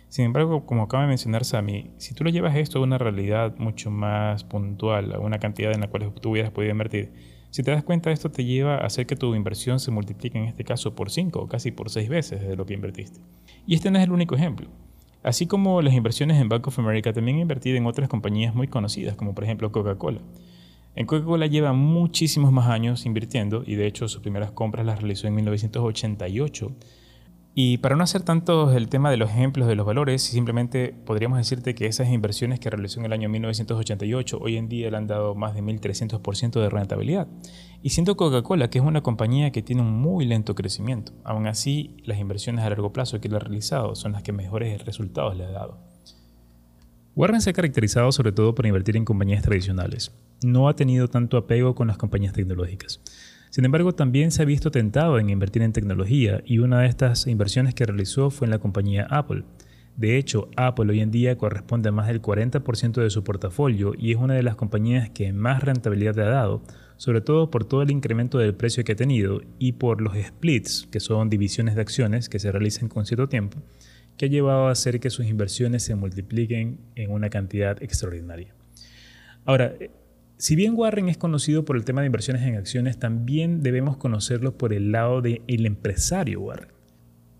Sin 0.08 0.24
embargo, 0.24 0.66
como 0.66 0.82
acaba 0.82 1.02
de 1.02 1.08
mencionar 1.08 1.44
Sami, 1.44 1.90
si 1.98 2.14
tú 2.14 2.24
lo 2.24 2.30
llevas 2.30 2.56
esto 2.56 2.78
a 2.78 2.82
una 2.82 2.98
realidad 2.98 3.54
mucho 3.58 3.90
más 3.90 4.44
puntual, 4.44 5.12
a 5.12 5.18
una 5.18 5.38
cantidad 5.38 5.72
en 5.72 5.80
la 5.80 5.88
cual 5.88 6.12
tú 6.20 6.30
hubieras 6.30 6.52
podido 6.52 6.72
invertir, 6.72 7.12
si 7.50 7.62
te 7.62 7.70
das 7.70 7.84
cuenta, 7.84 8.10
esto 8.10 8.30
te 8.30 8.44
lleva 8.44 8.76
a 8.76 8.86
hacer 8.86 9.06
que 9.06 9.16
tu 9.16 9.34
inversión 9.34 9.80
se 9.80 9.90
multiplique 9.90 10.36
en 10.38 10.44
este 10.44 10.64
caso 10.64 10.94
por 10.94 11.10
5 11.10 11.40
o 11.40 11.48
casi 11.48 11.70
por 11.70 11.90
6 11.90 12.08
veces 12.08 12.46
de 12.46 12.54
lo 12.54 12.66
que 12.66 12.74
invertiste. 12.74 13.20
Y 13.66 13.74
este 13.74 13.90
no 13.90 13.98
es 13.98 14.04
el 14.04 14.12
único 14.12 14.34
ejemplo. 14.34 14.68
Así 15.22 15.46
como 15.46 15.82
las 15.82 15.94
inversiones 15.94 16.40
en 16.40 16.48
Bank 16.48 16.66
of 16.66 16.78
America, 16.78 17.12
también 17.12 17.38
he 17.38 17.40
invertido 17.40 17.76
en 17.76 17.86
otras 17.86 18.08
compañías 18.08 18.54
muy 18.54 18.68
conocidas, 18.68 19.16
como 19.16 19.34
por 19.34 19.44
ejemplo 19.44 19.72
Coca-Cola. 19.72 20.20
En 20.94 21.06
Coca-Cola 21.06 21.46
lleva 21.46 21.72
muchísimos 21.72 22.52
más 22.52 22.68
años 22.68 23.06
invirtiendo 23.06 23.62
y 23.66 23.74
de 23.74 23.86
hecho 23.86 24.08
sus 24.08 24.22
primeras 24.22 24.52
compras 24.52 24.86
las 24.86 25.00
realizó 25.00 25.26
en 25.26 25.34
1988 25.34 26.72
y 27.58 27.78
para 27.78 27.96
no 27.96 28.04
hacer 28.04 28.20
tanto 28.20 28.70
el 28.70 28.90
tema 28.90 29.10
de 29.10 29.16
los 29.16 29.30
ejemplos 29.30 29.66
de 29.66 29.76
los 29.76 29.86
valores, 29.86 30.20
simplemente 30.20 30.94
podríamos 31.06 31.38
decirte 31.38 31.74
que 31.74 31.86
esas 31.86 32.10
inversiones 32.10 32.60
que 32.60 32.68
realizó 32.68 33.00
en 33.00 33.06
el 33.06 33.14
año 33.14 33.30
1988 33.30 34.38
hoy 34.42 34.58
en 34.58 34.68
día 34.68 34.90
le 34.90 34.98
han 34.98 35.06
dado 35.06 35.34
más 35.34 35.54
de 35.54 35.62
1.300% 35.62 36.60
de 36.60 36.68
rentabilidad. 36.68 37.28
Y 37.82 37.88
siendo 37.88 38.14
Coca-Cola, 38.14 38.68
que 38.68 38.78
es 38.78 38.84
una 38.84 39.02
compañía 39.02 39.52
que 39.52 39.62
tiene 39.62 39.80
un 39.80 39.90
muy 39.90 40.26
lento 40.26 40.54
crecimiento, 40.54 41.12
aún 41.24 41.46
así 41.46 41.96
las 42.04 42.18
inversiones 42.18 42.62
a 42.62 42.68
largo 42.68 42.92
plazo 42.92 43.22
que 43.22 43.28
él 43.28 43.36
ha 43.36 43.38
realizado 43.38 43.94
son 43.94 44.12
las 44.12 44.22
que 44.22 44.32
mejores 44.32 44.84
resultados 44.84 45.34
le 45.34 45.46
ha 45.46 45.50
dado. 45.50 45.78
Warren 47.14 47.40
se 47.40 47.48
ha 47.48 47.54
caracterizado 47.54 48.12
sobre 48.12 48.32
todo 48.32 48.54
por 48.54 48.66
invertir 48.66 48.98
en 48.98 49.06
compañías 49.06 49.42
tradicionales. 49.42 50.14
No 50.44 50.68
ha 50.68 50.76
tenido 50.76 51.08
tanto 51.08 51.38
apego 51.38 51.74
con 51.74 51.88
las 51.88 51.96
compañías 51.96 52.34
tecnológicas. 52.34 53.00
Sin 53.56 53.64
embargo, 53.64 53.94
también 53.94 54.32
se 54.32 54.42
ha 54.42 54.44
visto 54.44 54.70
tentado 54.70 55.18
en 55.18 55.30
invertir 55.30 55.62
en 55.62 55.72
tecnología 55.72 56.42
y 56.44 56.58
una 56.58 56.80
de 56.80 56.88
estas 56.88 57.26
inversiones 57.26 57.74
que 57.74 57.86
realizó 57.86 58.28
fue 58.28 58.44
en 58.46 58.50
la 58.50 58.58
compañía 58.58 59.06
Apple. 59.08 59.44
De 59.96 60.18
hecho, 60.18 60.50
Apple 60.58 60.90
hoy 60.90 61.00
en 61.00 61.10
día 61.10 61.38
corresponde 61.38 61.88
a 61.88 61.92
más 61.92 62.06
del 62.06 62.20
40% 62.20 63.00
de 63.00 63.08
su 63.08 63.24
portafolio 63.24 63.94
y 63.96 64.12
es 64.12 64.18
una 64.18 64.34
de 64.34 64.42
las 64.42 64.56
compañías 64.56 65.08
que 65.08 65.32
más 65.32 65.62
rentabilidad 65.62 66.18
ha 66.20 66.28
dado, 66.28 66.64
sobre 66.98 67.22
todo 67.22 67.50
por 67.50 67.64
todo 67.64 67.80
el 67.80 67.90
incremento 67.90 68.36
del 68.36 68.54
precio 68.54 68.84
que 68.84 68.92
ha 68.92 68.96
tenido 68.96 69.40
y 69.58 69.72
por 69.72 70.02
los 70.02 70.14
splits, 70.22 70.86
que 70.92 71.00
son 71.00 71.30
divisiones 71.30 71.76
de 71.76 71.80
acciones 71.80 72.28
que 72.28 72.38
se 72.38 72.52
realizan 72.52 72.90
con 72.90 73.06
cierto 73.06 73.26
tiempo, 73.26 73.62
que 74.18 74.26
ha 74.26 74.28
llevado 74.28 74.66
a 74.66 74.72
hacer 74.72 75.00
que 75.00 75.08
sus 75.08 75.24
inversiones 75.24 75.82
se 75.82 75.94
multipliquen 75.94 76.78
en 76.94 77.10
una 77.10 77.30
cantidad 77.30 77.82
extraordinaria. 77.82 78.54
Ahora, 79.46 79.72
si 80.38 80.54
bien 80.54 80.74
Warren 80.76 81.08
es 81.08 81.16
conocido 81.16 81.64
por 81.64 81.76
el 81.76 81.84
tema 81.84 82.02
de 82.02 82.06
inversiones 82.06 82.42
en 82.42 82.56
acciones, 82.56 82.98
también 82.98 83.62
debemos 83.62 83.96
conocerlo 83.96 84.58
por 84.58 84.74
el 84.74 84.92
lado 84.92 85.22
del 85.22 85.66
empresario 85.66 86.40
Warren. 86.40 86.68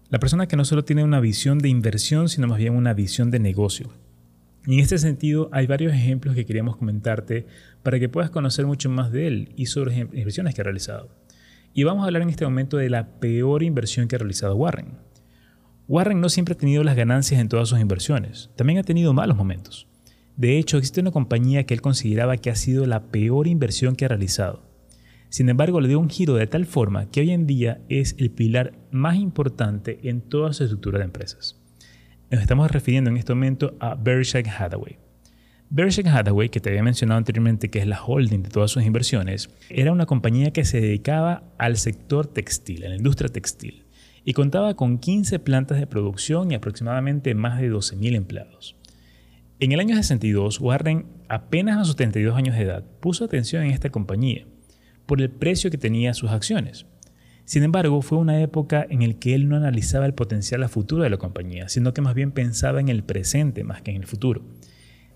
La 0.08 0.18
persona 0.18 0.46
que 0.46 0.56
no 0.56 0.64
solo 0.64 0.84
tiene 0.84 1.04
una 1.04 1.20
visión 1.20 1.58
de 1.58 1.68
inversión, 1.68 2.28
sino 2.28 2.46
más 2.46 2.58
bien 2.58 2.74
una 2.74 2.94
visión 2.94 3.30
de 3.30 3.38
negocio. 3.38 3.90
Y 4.66 4.74
en 4.74 4.80
este 4.80 4.98
sentido, 4.98 5.50
hay 5.52 5.66
varios 5.66 5.92
ejemplos 5.92 6.34
que 6.34 6.46
queríamos 6.46 6.76
comentarte 6.76 7.46
para 7.82 8.00
que 8.00 8.08
puedas 8.08 8.30
conocer 8.30 8.66
mucho 8.66 8.88
más 8.88 9.12
de 9.12 9.26
él 9.26 9.52
y 9.56 9.66
sobre 9.66 9.90
las 9.90 10.14
inversiones 10.14 10.54
que 10.54 10.62
ha 10.62 10.64
realizado. 10.64 11.10
Y 11.74 11.84
vamos 11.84 12.02
a 12.02 12.06
hablar 12.06 12.22
en 12.22 12.30
este 12.30 12.44
momento 12.46 12.78
de 12.78 12.88
la 12.88 13.20
peor 13.20 13.62
inversión 13.62 14.08
que 14.08 14.16
ha 14.16 14.20
realizado 14.20 14.56
Warren. 14.56 14.92
Warren 15.86 16.20
no 16.20 16.30
siempre 16.30 16.54
ha 16.54 16.58
tenido 16.58 16.82
las 16.82 16.96
ganancias 16.96 17.40
en 17.40 17.48
todas 17.48 17.68
sus 17.68 17.78
inversiones, 17.78 18.50
también 18.56 18.78
ha 18.78 18.82
tenido 18.82 19.12
malos 19.12 19.36
momentos. 19.36 19.86
De 20.36 20.58
hecho, 20.58 20.76
existe 20.76 21.00
una 21.00 21.12
compañía 21.12 21.64
que 21.64 21.72
él 21.72 21.80
consideraba 21.80 22.36
que 22.36 22.50
ha 22.50 22.56
sido 22.56 22.84
la 22.84 23.04
peor 23.04 23.46
inversión 23.46 23.96
que 23.96 24.04
ha 24.04 24.08
realizado. 24.08 24.62
Sin 25.30 25.48
embargo, 25.48 25.80
le 25.80 25.88
dio 25.88 25.98
un 25.98 26.10
giro 26.10 26.34
de 26.34 26.46
tal 26.46 26.66
forma 26.66 27.10
que 27.10 27.20
hoy 27.20 27.30
en 27.30 27.46
día 27.46 27.80
es 27.88 28.14
el 28.18 28.30
pilar 28.30 28.74
más 28.90 29.16
importante 29.16 29.98
en 30.02 30.20
toda 30.20 30.52
su 30.52 30.64
estructura 30.64 30.98
de 30.98 31.04
empresas. 31.04 31.60
Nos 32.30 32.42
estamos 32.42 32.70
refiriendo 32.70 33.08
en 33.10 33.16
este 33.16 33.34
momento 33.34 33.76
a 33.80 33.94
Berkshire 33.94 34.50
Hathaway. 34.50 34.98
Berkshire 35.70 36.08
Hathaway, 36.08 36.48
que 36.50 36.60
te 36.60 36.68
había 36.68 36.82
mencionado 36.82 37.18
anteriormente 37.18 37.70
que 37.70 37.78
es 37.78 37.86
la 37.86 38.02
holding 38.04 38.42
de 38.42 38.50
todas 38.50 38.70
sus 38.70 38.84
inversiones, 38.84 39.48
era 39.70 39.90
una 39.90 40.06
compañía 40.06 40.52
que 40.52 40.64
se 40.64 40.80
dedicaba 40.80 41.44
al 41.58 41.76
sector 41.76 42.26
textil, 42.26 42.84
a 42.84 42.90
la 42.90 42.96
industria 42.96 43.30
textil, 43.30 43.84
y 44.24 44.34
contaba 44.34 44.74
con 44.74 44.98
15 44.98 45.38
plantas 45.38 45.78
de 45.78 45.86
producción 45.86 46.52
y 46.52 46.54
aproximadamente 46.54 47.34
más 47.34 47.58
de 47.58 47.72
12.000 47.72 48.14
empleados. 48.16 48.76
En 49.58 49.72
el 49.72 49.80
año 49.80 49.96
62, 49.96 50.60
Warren, 50.60 51.06
apenas 51.30 51.78
a 51.78 51.84
sus 51.86 51.96
32 51.96 52.36
años 52.36 52.56
de 52.56 52.62
edad, 52.62 52.84
puso 53.00 53.24
atención 53.24 53.62
en 53.62 53.70
esta 53.70 53.88
compañía 53.88 54.46
por 55.06 55.22
el 55.22 55.30
precio 55.30 55.70
que 55.70 55.78
tenía 55.78 56.12
sus 56.12 56.30
acciones. 56.30 56.84
Sin 57.46 57.62
embargo, 57.62 58.02
fue 58.02 58.18
una 58.18 58.42
época 58.42 58.86
en 58.90 59.08
la 59.08 59.14
que 59.14 59.34
él 59.34 59.48
no 59.48 59.56
analizaba 59.56 60.04
el 60.04 60.12
potencial 60.12 60.62
a 60.62 60.68
futuro 60.68 61.04
de 61.04 61.08
la 61.08 61.16
compañía, 61.16 61.70
sino 61.70 61.94
que 61.94 62.02
más 62.02 62.14
bien 62.14 62.32
pensaba 62.32 62.80
en 62.80 62.90
el 62.90 63.02
presente 63.02 63.64
más 63.64 63.80
que 63.80 63.92
en 63.92 63.96
el 63.96 64.06
futuro. 64.06 64.42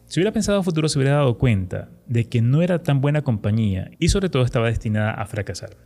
Si 0.07 0.21
hubiera 0.21 0.33
pensado 0.33 0.59
a 0.59 0.63
futuro, 0.63 0.89
se 0.89 0.99
hubiera 0.99 1.17
dado 1.17 1.37
cuenta 1.37 1.91
de 2.07 2.27
que 2.31 2.41
no 2.41 2.63
era 2.63 2.83
tan 2.83 3.03
buena 3.03 3.21
compañía 3.21 3.91
y 3.99 4.09
sobre 4.09 4.31
todo 4.31 4.45
estaba 4.45 4.69
destinada 4.69 5.11
a 5.11 5.27
fracasar. 5.27 5.77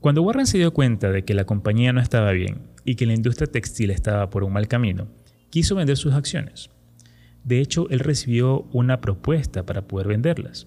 Cuando 0.00 0.22
Warren 0.22 0.46
se 0.46 0.58
dio 0.58 0.74
cuenta 0.74 1.10
de 1.10 1.24
que 1.24 1.32
la 1.32 1.46
compañía 1.46 1.94
no 1.94 2.02
estaba 2.02 2.32
bien 2.32 2.68
y 2.84 2.96
que 2.96 3.06
la 3.06 3.14
industria 3.14 3.50
textil 3.50 3.90
estaba 3.90 4.28
por 4.28 4.44
un 4.44 4.52
mal 4.52 4.68
camino, 4.68 5.08
quiso 5.48 5.74
vender 5.74 5.96
sus 5.96 6.12
acciones. 6.12 6.68
De 7.48 7.62
hecho, 7.62 7.88
él 7.88 8.00
recibió 8.00 8.66
una 8.72 9.00
propuesta 9.00 9.64
para 9.64 9.88
poder 9.88 10.06
venderlas. 10.06 10.66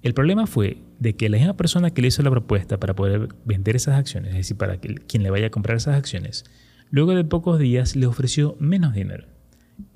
El 0.00 0.14
problema 0.14 0.46
fue 0.46 0.78
de 1.00 1.16
que 1.16 1.28
la 1.28 1.38
misma 1.38 1.56
persona 1.56 1.90
que 1.90 2.00
le 2.00 2.06
hizo 2.06 2.22
la 2.22 2.30
propuesta 2.30 2.78
para 2.78 2.94
poder 2.94 3.30
vender 3.44 3.74
esas 3.74 3.98
acciones, 3.98 4.30
es 4.30 4.36
decir, 4.36 4.56
para 4.56 4.80
que 4.80 4.94
quien 4.94 5.24
le 5.24 5.30
vaya 5.30 5.48
a 5.48 5.50
comprar 5.50 5.76
esas 5.76 5.96
acciones, 5.96 6.44
luego 6.92 7.16
de 7.16 7.24
pocos 7.24 7.58
días 7.58 7.96
le 7.96 8.06
ofreció 8.06 8.56
menos 8.60 8.94
dinero. 8.94 9.26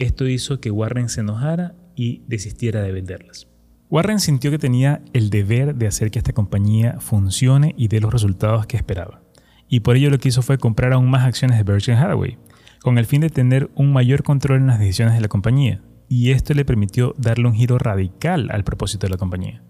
Esto 0.00 0.26
hizo 0.26 0.59
que 0.59 0.73
Warren 0.73 1.09
se 1.09 1.21
enojara 1.21 1.76
y 1.94 2.23
desistiera 2.26 2.82
de 2.82 2.90
venderlas. 2.90 3.47
Warren 3.88 4.18
sintió 4.18 4.50
que 4.50 4.59
tenía 4.59 5.02
el 5.12 5.30
deber 5.30 5.76
de 5.76 5.87
hacer 5.87 6.11
que 6.11 6.18
esta 6.18 6.32
compañía 6.32 6.97
funcione 6.99 7.76
y 7.78 7.87
dé 7.87 8.00
los 8.00 8.12
resultados 8.12 8.66
que 8.66 8.76
esperaba. 8.76 9.23
Y 9.68 9.80
por 9.80 9.94
ello 9.94 10.11
lo 10.11 10.18
que 10.18 10.30
hizo 10.30 10.42
fue 10.42 10.59
comprar 10.59 10.94
aún 10.94 11.09
más 11.09 11.23
acciones 11.25 11.59
de 11.59 11.62
Berkshire 11.62 11.97
Hathaway, 11.97 12.38
con 12.80 12.99
el 12.99 13.06
fin 13.06 13.21
de 13.21 13.30
tener 13.30 13.71
un 13.76 13.92
mayor 13.92 14.25
control 14.25 14.59
en 14.62 14.66
las 14.66 14.80
decisiones 14.80 15.14
de 15.14 15.21
la 15.21 15.28
compañía, 15.28 15.80
y 16.14 16.31
esto 16.33 16.52
le 16.52 16.66
permitió 16.66 17.14
darle 17.16 17.47
un 17.47 17.54
giro 17.54 17.78
radical 17.78 18.50
al 18.52 18.64
propósito 18.64 19.07
de 19.07 19.12
la 19.12 19.16
compañía. 19.16 19.62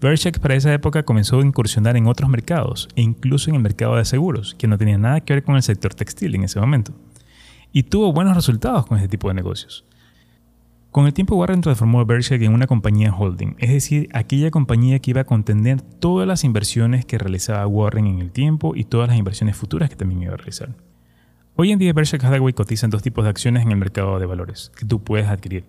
Berkshire 0.00 0.38
para 0.38 0.54
esa 0.54 0.72
época 0.72 1.02
comenzó 1.02 1.40
a 1.40 1.44
incursionar 1.44 1.96
en 1.96 2.06
otros 2.06 2.30
mercados, 2.30 2.88
e 2.94 3.02
incluso 3.02 3.50
en 3.50 3.56
el 3.56 3.62
mercado 3.62 3.96
de 3.96 4.04
seguros, 4.04 4.54
que 4.54 4.68
no 4.68 4.78
tenía 4.78 4.98
nada 4.98 5.22
que 5.22 5.32
ver 5.32 5.42
con 5.42 5.56
el 5.56 5.64
sector 5.64 5.92
textil 5.92 6.36
en 6.36 6.44
ese 6.44 6.60
momento. 6.60 6.94
Y 7.72 7.82
tuvo 7.82 8.12
buenos 8.12 8.36
resultados 8.36 8.86
con 8.86 8.98
este 8.98 9.08
tipo 9.08 9.26
de 9.26 9.34
negocios. 9.34 9.84
Con 10.92 11.06
el 11.06 11.12
tiempo 11.12 11.34
Warren 11.34 11.60
transformó 11.60 11.98
a 11.98 12.04
Berkshire 12.04 12.46
en 12.46 12.54
una 12.54 12.68
compañía 12.68 13.12
holding, 13.12 13.56
es 13.58 13.70
decir, 13.70 14.08
aquella 14.12 14.52
compañía 14.52 15.00
que 15.00 15.10
iba 15.10 15.22
a 15.22 15.26
contender 15.26 15.80
todas 15.80 16.28
las 16.28 16.44
inversiones 16.44 17.04
que 17.04 17.18
realizaba 17.18 17.66
Warren 17.66 18.06
en 18.06 18.20
el 18.20 18.30
tiempo 18.30 18.76
y 18.76 18.84
todas 18.84 19.08
las 19.08 19.18
inversiones 19.18 19.56
futuras 19.56 19.90
que 19.90 19.96
también 19.96 20.22
iba 20.22 20.34
a 20.34 20.36
realizar. 20.36 20.76
Hoy 21.56 21.70
en 21.70 21.78
día 21.78 21.92
Berkshire 21.92 22.26
Hathaway 22.26 22.52
cotiza 22.52 22.86
en 22.86 22.90
dos 22.90 23.02
tipos 23.02 23.22
de 23.22 23.30
acciones 23.30 23.62
en 23.62 23.70
el 23.70 23.76
mercado 23.76 24.18
de 24.18 24.26
valores 24.26 24.72
que 24.76 24.86
tú 24.86 25.04
puedes 25.04 25.28
adquirir. 25.28 25.64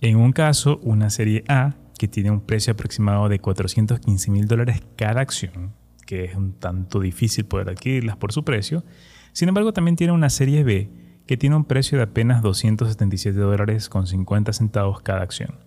En 0.00 0.16
un 0.16 0.32
caso, 0.32 0.80
una 0.82 1.10
serie 1.10 1.44
A 1.48 1.74
que 1.98 2.08
tiene 2.08 2.30
un 2.30 2.40
precio 2.40 2.72
aproximado 2.72 3.28
de 3.28 3.38
415 3.38 4.30
mil 4.30 4.46
dólares 4.46 4.80
cada 4.96 5.20
acción, 5.20 5.74
que 6.06 6.24
es 6.24 6.34
un 6.34 6.54
tanto 6.54 6.98
difícil 6.98 7.44
poder 7.44 7.68
adquirirlas 7.68 8.16
por 8.16 8.32
su 8.32 8.42
precio. 8.42 8.84
Sin 9.34 9.48
embargo, 9.48 9.74
también 9.74 9.96
tiene 9.96 10.14
una 10.14 10.30
serie 10.30 10.64
B 10.64 10.88
que 11.26 11.36
tiene 11.36 11.56
un 11.56 11.66
precio 11.66 11.98
de 11.98 12.04
apenas 12.04 12.40
277 12.40 13.38
dólares 13.38 13.90
con 13.90 14.06
50 14.06 14.54
centavos 14.54 15.02
cada 15.02 15.20
acción. 15.20 15.58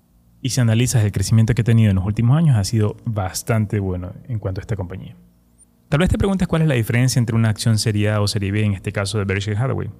Y 0.41 0.49
si 0.49 0.61
analizas 0.61 1.03
el 1.03 1.11
crecimiento 1.11 1.53
que 1.53 1.61
ha 1.61 1.65
tenido 1.65 1.91
en 1.91 1.97
los 1.97 2.05
últimos 2.05 2.35
años, 2.35 2.57
ha 2.57 2.63
sido 2.63 2.97
bastante 3.05 3.79
bueno 3.79 4.13
en 4.27 4.39
cuanto 4.39 4.59
a 4.59 4.63
esta 4.63 4.75
compañía. 4.75 5.15
Tal 5.89 5.99
vez 5.99 6.09
te 6.09 6.17
preguntes 6.17 6.47
cuál 6.47 6.63
es 6.63 6.67
la 6.67 6.73
diferencia 6.73 7.19
entre 7.19 7.35
una 7.35 7.49
acción 7.49 7.77
serie 7.77 8.09
A 8.09 8.19
o 8.19 8.27
serie 8.27 8.51
B, 8.51 8.63
en 8.63 8.73
este 8.73 8.91
caso 8.91 9.19
de 9.19 9.25
Berkshire 9.25 9.55
Hathaway. 9.55 9.91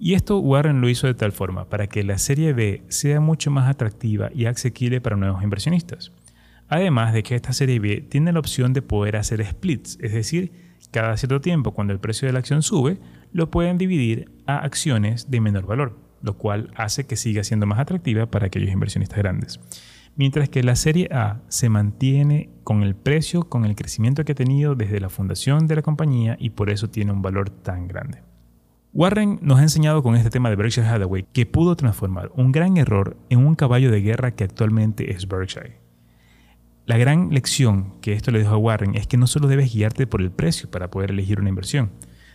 Y 0.00 0.14
esto 0.14 0.38
Warren 0.38 0.80
lo 0.80 0.88
hizo 0.88 1.06
de 1.06 1.14
tal 1.14 1.30
forma 1.30 1.68
para 1.68 1.86
que 1.86 2.02
la 2.02 2.18
serie 2.18 2.52
B 2.52 2.82
sea 2.88 3.20
mucho 3.20 3.50
más 3.52 3.68
atractiva 3.70 4.30
y 4.34 4.46
asequible 4.46 5.00
para 5.00 5.16
nuevos 5.16 5.42
inversionistas. 5.44 6.10
Además 6.68 7.12
de 7.12 7.22
que 7.22 7.36
esta 7.36 7.52
serie 7.52 7.78
B 7.78 8.00
tiene 8.00 8.32
la 8.32 8.40
opción 8.40 8.72
de 8.72 8.82
poder 8.82 9.16
hacer 9.16 9.44
splits, 9.46 9.96
es 10.00 10.12
decir, 10.12 10.52
cada 10.90 11.16
cierto 11.16 11.40
tiempo 11.40 11.72
cuando 11.72 11.92
el 11.92 12.00
precio 12.00 12.26
de 12.26 12.32
la 12.32 12.40
acción 12.40 12.62
sube, 12.62 12.98
lo 13.32 13.48
pueden 13.50 13.78
dividir 13.78 14.30
a 14.46 14.58
acciones 14.58 15.30
de 15.30 15.40
menor 15.40 15.66
valor, 15.66 15.98
lo 16.20 16.36
cual 16.36 16.72
hace 16.74 17.06
que 17.06 17.16
siga 17.16 17.44
siendo 17.44 17.66
más 17.66 17.78
atractiva 17.78 18.26
para 18.26 18.46
aquellos 18.46 18.70
inversionistas 18.70 19.18
grandes 19.18 19.60
mientras 20.18 20.48
que 20.48 20.64
la 20.64 20.76
serie 20.76 21.08
A 21.12 21.40
se 21.48 21.70
mantiene 21.70 22.50
con 22.64 22.82
el 22.82 22.94
precio, 22.94 23.48
con 23.48 23.64
el 23.64 23.76
crecimiento 23.76 24.24
que 24.24 24.32
ha 24.32 24.34
tenido 24.34 24.74
desde 24.74 25.00
la 25.00 25.08
fundación 25.08 25.66
de 25.66 25.76
la 25.76 25.82
compañía 25.82 26.36
y 26.38 26.50
por 26.50 26.68
eso 26.68 26.90
tiene 26.90 27.12
un 27.12 27.22
valor 27.22 27.48
tan 27.48 27.88
grande. 27.88 28.22
Warren 28.92 29.38
nos 29.42 29.60
ha 29.60 29.62
enseñado 29.62 30.02
con 30.02 30.16
este 30.16 30.28
tema 30.28 30.50
de 30.50 30.56
Berkshire 30.56 30.88
Hathaway 30.88 31.24
que 31.32 31.46
pudo 31.46 31.76
transformar 31.76 32.32
un 32.34 32.50
gran 32.50 32.76
error 32.78 33.16
en 33.30 33.46
un 33.46 33.54
caballo 33.54 33.92
de 33.92 34.00
guerra 34.00 34.32
que 34.32 34.44
actualmente 34.44 35.12
es 35.12 35.28
Berkshire. 35.28 35.78
La 36.84 36.98
gran 36.98 37.30
lección 37.30 37.94
que 38.00 38.14
esto 38.14 38.32
le 38.32 38.40
dejó 38.40 38.54
a 38.54 38.58
Warren 38.58 38.96
es 38.96 39.06
que 39.06 39.18
no 39.18 39.28
solo 39.28 39.46
debes 39.46 39.72
guiarte 39.72 40.08
por 40.08 40.20
el 40.20 40.32
precio 40.32 40.68
para 40.68 40.90
poder 40.90 41.12
elegir 41.12 41.38
una 41.38 41.50
inversión, 41.50 41.92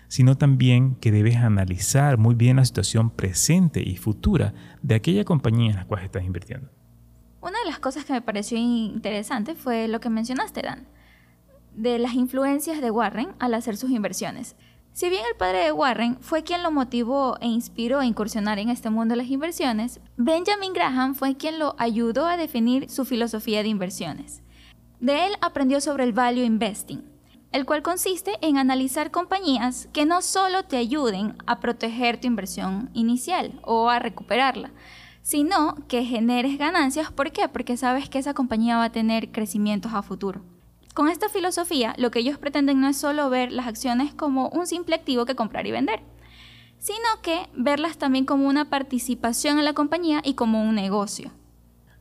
sino 0.07 0.37
también 0.37 0.95
que 0.95 1.11
debes 1.11 1.35
analizar 1.35 2.17
muy 2.17 2.35
bien 2.35 2.57
la 2.57 2.65
situación 2.65 3.09
presente 3.09 3.81
y 3.81 3.97
futura 3.97 4.53
de 4.81 4.95
aquella 4.95 5.25
compañía 5.25 5.71
en 5.71 5.77
la 5.77 5.85
cual 5.85 6.05
estás 6.05 6.23
invirtiendo. 6.23 6.69
Una 7.43 7.59
de 7.59 7.65
las 7.65 7.79
cosas 7.79 8.05
que 8.05 8.13
me 8.13 8.21
pareció 8.21 8.57
interesante 8.57 9.53
fue 9.53 9.89
lo 9.89 10.00
que 10.00 10.09
mencionaste, 10.09 10.62
Dan, 10.62 10.88
de 11.73 12.00
las 12.00 12.13
influencias 12.13 12.79
de 12.79 12.89
Warren 12.89 13.35
al 13.38 13.53
hacer 13.53 13.75
sus 13.75 13.89
inversiones. 13.89 14.55
Si 14.93 15.09
bien 15.09 15.23
el 15.29 15.35
padre 15.35 15.65
de 15.65 15.73
Warren 15.73 16.17
fue 16.21 16.43
quien 16.43 16.63
lo 16.63 16.71
motivó 16.71 17.35
e 17.41 17.47
inspiró 17.47 18.00
a 18.00 18.05
incursionar 18.05 18.59
en 18.59 18.69
este 18.69 18.89
mundo 18.89 19.12
de 19.12 19.17
las 19.17 19.29
inversiones, 19.29 20.00
Benjamin 20.15 20.71
Graham 20.71 21.15
fue 21.15 21.35
quien 21.35 21.59
lo 21.59 21.75
ayudó 21.77 22.27
a 22.27 22.38
definir 22.38 22.89
su 22.89 23.03
filosofía 23.03 23.62
de 23.62 23.67
inversiones. 23.67 24.41
De 25.01 25.25
él 25.25 25.33
aprendió 25.41 25.81
sobre 25.81 26.05
el 26.05 26.13
value 26.13 26.45
investing, 26.45 27.03
el 27.51 27.65
cual 27.65 27.81
consiste 27.81 28.38
en 28.39 28.57
analizar 28.57 29.12
compañías 29.12 29.89
que 29.91 30.05
no 30.05 30.21
solo 30.21 30.63
te 30.63 30.77
ayuden 30.77 31.35
a 31.45 31.59
proteger 31.59 32.21
tu 32.21 32.27
inversión 32.27 32.89
inicial 32.93 33.59
o 33.63 33.89
a 33.89 34.00
recuperarla, 34.00 34.71
sino 35.23 35.75
que 35.87 36.03
generes 36.03 36.59
ganancias. 36.59 37.11
¿Por 37.11 37.31
qué? 37.31 37.47
Porque 37.47 37.77
sabes 37.77 38.09
que 38.09 38.19
esa 38.19 38.35
compañía 38.35 38.77
va 38.77 38.85
a 38.85 38.91
tener 38.91 39.31
crecimientos 39.31 39.93
a 39.93 40.03
futuro. 40.03 40.41
Con 40.93 41.09
esta 41.09 41.27
filosofía, 41.29 41.95
lo 41.97 42.11
que 42.11 42.19
ellos 42.19 42.37
pretenden 42.37 42.79
no 42.79 42.87
es 42.87 42.97
solo 42.97 43.31
ver 43.31 43.51
las 43.51 43.65
acciones 43.65 44.13
como 44.13 44.49
un 44.49 44.67
simple 44.67 44.93
activo 44.93 45.25
que 45.25 45.33
comprar 45.33 45.65
y 45.65 45.71
vender, 45.71 46.01
sino 46.77 47.07
que 47.23 47.47
verlas 47.55 47.97
también 47.97 48.25
como 48.25 48.47
una 48.47 48.69
participación 48.69 49.57
en 49.57 49.65
la 49.65 49.73
compañía 49.73 50.21
y 50.23 50.35
como 50.35 50.61
un 50.61 50.75
negocio. 50.75 51.31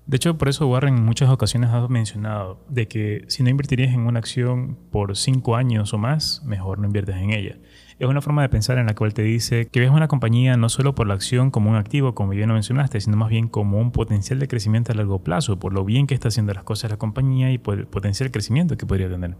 De 0.05 0.17
hecho, 0.17 0.37
por 0.37 0.49
eso 0.49 0.67
Warren 0.67 0.99
en 0.99 1.05
muchas 1.05 1.31
ocasiones 1.31 1.71
ha 1.71 1.87
mencionado 1.87 2.59
de 2.69 2.89
que 2.89 3.25
si 3.29 3.43
no 3.45 3.51
invertirías 3.51 3.95
en 3.95 4.01
una 4.01 4.19
acción 4.19 4.77
por 4.91 5.17
cinco 5.17 5.55
años 5.55 5.95
o 5.95 5.99
más, 5.99 6.43
mejor 6.45 6.79
no 6.81 6.87
inviertes 6.87 7.17
en 7.17 7.31
ella. 7.31 7.57
Es 7.99 8.09
una 8.09 8.21
forma 8.21 8.43
de 8.43 8.49
pensar 8.49 8.79
en 8.79 8.87
la 8.87 8.95
cual 8.95 9.15
te 9.15 9.23
dice 9.23 9.67
que 9.67 9.81
ves 9.81 9.91
una 9.91 10.09
compañía 10.09 10.57
no 10.57 10.69
solo 10.69 10.95
por 10.95 11.07
la 11.07 11.15
acción 11.15 11.51
como 11.51 11.71
un 11.71 11.77
activo, 11.77 12.15
como 12.15 12.31
bien 12.31 12.49
lo 12.49 12.55
mencionaste, 12.55 13.01
sino 13.01 13.17
más 13.17 13.29
bien 13.29 13.49
como 13.49 13.79
un 13.79 13.93
potencial 13.93 14.39
de 14.39 14.49
crecimiento 14.49 14.93
a 14.93 14.95
largo 14.95 15.23
plazo, 15.23 15.59
por 15.59 15.73
lo 15.73 15.85
bien 15.85 16.07
que 16.07 16.15
está 16.15 16.29
haciendo 16.29 16.53
las 16.53 16.65
cosas 16.65 16.91
la 16.91 16.97
compañía 16.97 17.53
y 17.53 17.59
por 17.59 17.79
el 17.79 17.87
potencial 17.87 18.31
crecimiento 18.31 18.77
que 18.77 18.87
podría 18.87 19.09
tener. 19.09 19.37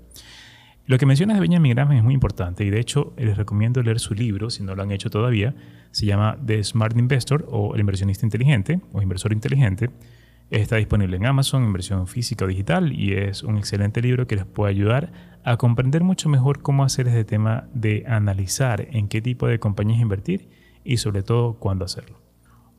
Lo 0.87 0.99
que 0.99 1.07
mencionas 1.07 1.37
de 1.37 1.41
Benjamin 1.41 1.75
Graham 1.75 1.93
es 1.93 2.03
muy 2.03 2.15
importante 2.15 2.65
y 2.65 2.71
de 2.71 2.81
hecho 2.81 3.13
les 3.17 3.37
recomiendo 3.37 3.83
leer 3.83 4.01
su 4.01 4.15
libro, 4.15 4.51
si 4.51 4.63
no 4.65 4.75
lo 4.75 4.83
han 4.83 4.91
hecho 4.91 5.11
todavía, 5.11 5.55
se 5.93 6.07
llama 6.07 6.37
The 6.45 6.63
Smart 6.65 6.97
Investor 6.97 7.47
o 7.51 7.75
El 7.75 7.81
inversionista 7.81 8.27
inteligente 8.27 8.81
o 8.93 9.01
inversor 9.01 9.33
inteligente 9.33 9.91
Está 10.53 10.77
disponible 10.77 11.17
en 11.17 11.25
Amazon 11.25 11.65
en 11.65 11.73
versión 11.73 12.07
física 12.07 12.45
o 12.45 12.49
digital 12.49 12.93
y 12.93 13.15
es 13.15 13.43
un 13.43 13.57
excelente 13.57 14.03
libro 14.03 14.27
que 14.27 14.37
les 14.37 14.45
puede 14.45 14.71
ayudar 14.71 15.11
a 15.45 15.57
comprender 15.57 16.05
mucho 16.05 16.29
mejor 16.29 16.63
cómo 16.63 16.85
hacer 16.85 17.09
este 17.09 17.25
tema 17.25 17.69
de 17.75 18.05
analizar 18.07 18.87
en 18.91 19.09
qué 19.09 19.21
tipo 19.21 19.47
de 19.47 19.59
compañías 19.59 20.01
invertir 20.01 20.49
y 20.85 20.99
sobre 20.99 21.23
todo 21.23 21.55
cuándo 21.55 21.85
hacerlo. 21.85 22.21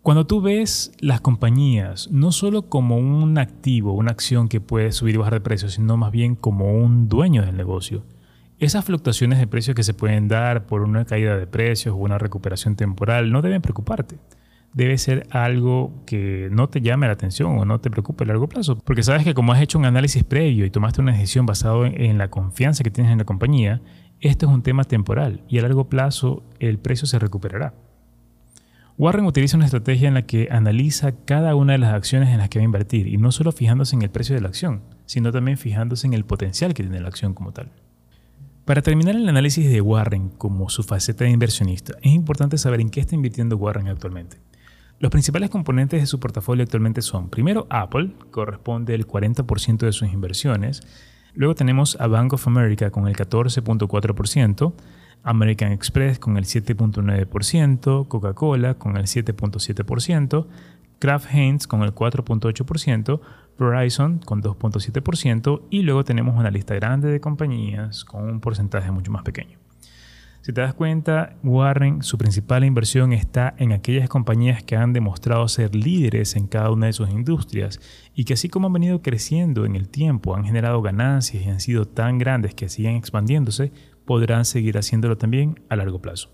Cuando 0.01 0.27
tú 0.27 0.41
ves 0.41 0.91
las 0.99 1.21
compañías 1.21 2.09
no 2.11 2.31
solo 2.31 2.63
como 2.63 2.97
un 2.97 3.37
activo, 3.37 3.93
una 3.93 4.11
acción 4.11 4.49
que 4.49 4.59
puede 4.59 4.91
subir 4.91 5.15
y 5.15 5.17
bajar 5.17 5.35
de 5.35 5.41
precio, 5.41 5.69
sino 5.69 5.95
más 5.95 6.11
bien 6.11 6.35
como 6.35 6.73
un 6.73 7.07
dueño 7.07 7.45
del 7.45 7.55
negocio, 7.55 8.03
esas 8.59 8.85
fluctuaciones 8.85 9.39
de 9.39 9.47
precios 9.47 9.75
que 9.75 9.83
se 9.83 9.93
pueden 9.93 10.27
dar 10.27 10.65
por 10.65 10.81
una 10.81 11.05
caída 11.05 11.37
de 11.37 11.47
precios 11.47 11.93
o 11.95 11.97
una 11.97 12.17
recuperación 12.17 12.75
temporal 12.75 13.31
no 13.31 13.41
deben 13.41 13.61
preocuparte 13.61 14.17
debe 14.73 14.97
ser 14.97 15.27
algo 15.29 15.93
que 16.05 16.49
no 16.51 16.67
te 16.67 16.81
llame 16.81 17.07
la 17.07 17.13
atención 17.13 17.57
o 17.57 17.65
no 17.65 17.79
te 17.79 17.89
preocupe 17.89 18.23
a 18.23 18.27
largo 18.27 18.47
plazo. 18.47 18.77
Porque 18.77 19.03
sabes 19.03 19.23
que 19.23 19.33
como 19.33 19.53
has 19.53 19.61
hecho 19.61 19.77
un 19.77 19.85
análisis 19.85 20.23
previo 20.23 20.65
y 20.65 20.71
tomaste 20.71 21.01
una 21.01 21.13
decisión 21.13 21.45
basado 21.45 21.85
en, 21.85 22.17
la 22.17 22.29
confianza 22.29 22.83
que 22.83 22.91
tienes 22.91 23.11
en 23.11 23.19
la 23.19 23.25
compañía, 23.25 23.81
esto 24.19 24.47
es 24.47 24.51
un 24.51 24.63
tema 24.63 24.83
temporal 24.83 25.41
y 25.47 25.59
a 25.59 25.61
largo 25.61 25.89
plazo 25.89 26.43
el 26.59 26.79
precio 26.79 27.07
se 27.07 27.19
recuperará. 27.19 27.73
Warren 28.97 29.25
utiliza 29.25 29.57
una 29.57 29.65
estrategia 29.65 30.07
en 30.07 30.13
la 30.13 30.21
que 30.23 30.49
analiza 30.51 31.13
cada 31.25 31.55
una 31.55 31.73
de 31.73 31.79
las 31.79 31.93
acciones 31.93 32.29
en 32.29 32.37
las 32.37 32.49
que 32.49 32.59
va 32.59 32.63
a 32.63 32.65
invertir 32.65 33.07
y 33.07 33.17
no 33.17 33.31
solo 33.31 33.51
fijándose 33.51 33.95
en 33.95 34.03
el 34.03 34.11
precio 34.11 34.35
de 34.35 34.41
la 34.41 34.49
acción, 34.49 34.83
sino 35.05 35.31
también 35.31 35.57
fijándose 35.57 36.05
en 36.05 36.13
el 36.13 36.25
potencial 36.25 36.75
que 36.75 36.83
tiene 36.83 37.01
la 37.01 37.07
acción 37.07 37.33
como 37.33 37.51
tal. 37.51 37.71
Para 38.65 38.81
terminar 38.81 39.15
el 39.15 39.27
análisis 39.27 39.69
de 39.69 39.81
Warren 39.81 40.29
como 40.29 40.69
su 40.69 40.83
faceta 40.83 41.25
de 41.25 41.31
inversionista, 41.31 41.95
es 42.01 42.13
importante 42.13 42.57
saber 42.57 42.81
en 42.81 42.89
qué 42.89 43.01
está 43.01 43.15
invirtiendo 43.15 43.57
Warren 43.57 43.87
actualmente. 43.87 44.37
Los 44.99 45.11
principales 45.11 45.49
componentes 45.49 46.01
de 46.01 46.07
su 46.07 46.19
portafolio 46.19 46.63
actualmente 46.63 47.01
son, 47.01 47.29
primero, 47.29 47.67
Apple, 47.69 48.13
corresponde 48.31 48.95
el 48.95 49.05
40% 49.05 49.77
de 49.79 49.91
sus 49.91 50.11
inversiones. 50.11 50.81
Luego 51.33 51.55
tenemos 51.55 51.97
a 51.99 52.07
Bank 52.07 52.33
of 52.33 52.47
America 52.47 52.91
con 52.91 53.07
el 53.07 53.15
14.4%, 53.15 54.73
American 55.23 55.71
Express 55.71 56.19
con 56.19 56.37
el 56.37 56.45
7.9%, 56.45 58.07
Coca-Cola 58.07 58.75
con 58.75 58.97
el 58.97 59.05
7.7%, 59.05 60.47
Kraft 60.99 61.33
Heinz 61.33 61.67
con 61.67 61.81
el 61.81 61.93
4.8%, 61.93 63.19
Verizon 63.57 64.19
con 64.19 64.41
2.7% 64.41 65.61
y 65.69 65.81
luego 65.81 66.03
tenemos 66.03 66.37
una 66.37 66.51
lista 66.51 66.75
grande 66.75 67.09
de 67.09 67.19
compañías 67.19 68.05
con 68.05 68.23
un 68.23 68.39
porcentaje 68.39 68.91
mucho 68.91 69.11
más 69.11 69.23
pequeño. 69.23 69.62
Si 70.43 70.51
te 70.51 70.59
das 70.59 70.73
cuenta, 70.73 71.37
Warren, 71.41 72.03
su 72.03 72.17
principal 72.17 72.65
inversión 72.65 73.13
está 73.13 73.55
en 73.59 73.71
aquellas 73.71 74.09
compañías 74.09 74.61
que 74.61 74.75
han 74.75 74.91
demostrado 74.91 75.47
ser 75.47 75.73
líderes 75.73 76.35
en 76.35 76.47
cada 76.47 76.69
una 76.69 76.87
de 76.87 76.91
sus 76.91 77.09
industrias 77.09 77.79
y 78.13 78.25
que 78.25 78.33
así 78.33 78.49
como 78.49 78.67
han 78.67 78.73
venido 78.73 79.01
creciendo 79.01 79.63
en 79.63 79.77
el 79.77 79.87
tiempo, 79.87 80.35
han 80.35 80.43
generado 80.43 80.81
ganancias 80.81 81.45
y 81.45 81.49
han 81.49 81.61
sido 81.61 81.85
tan 81.85 82.17
grandes 82.17 82.53
que 82.55 82.67
siguen 82.67 82.97
expandiéndose, 82.97 83.71
podrán 84.03 84.43
seguir 84.43 84.77
haciéndolo 84.77 85.17
también 85.17 85.63
a 85.69 85.77
largo 85.77 86.01
plazo. 86.01 86.29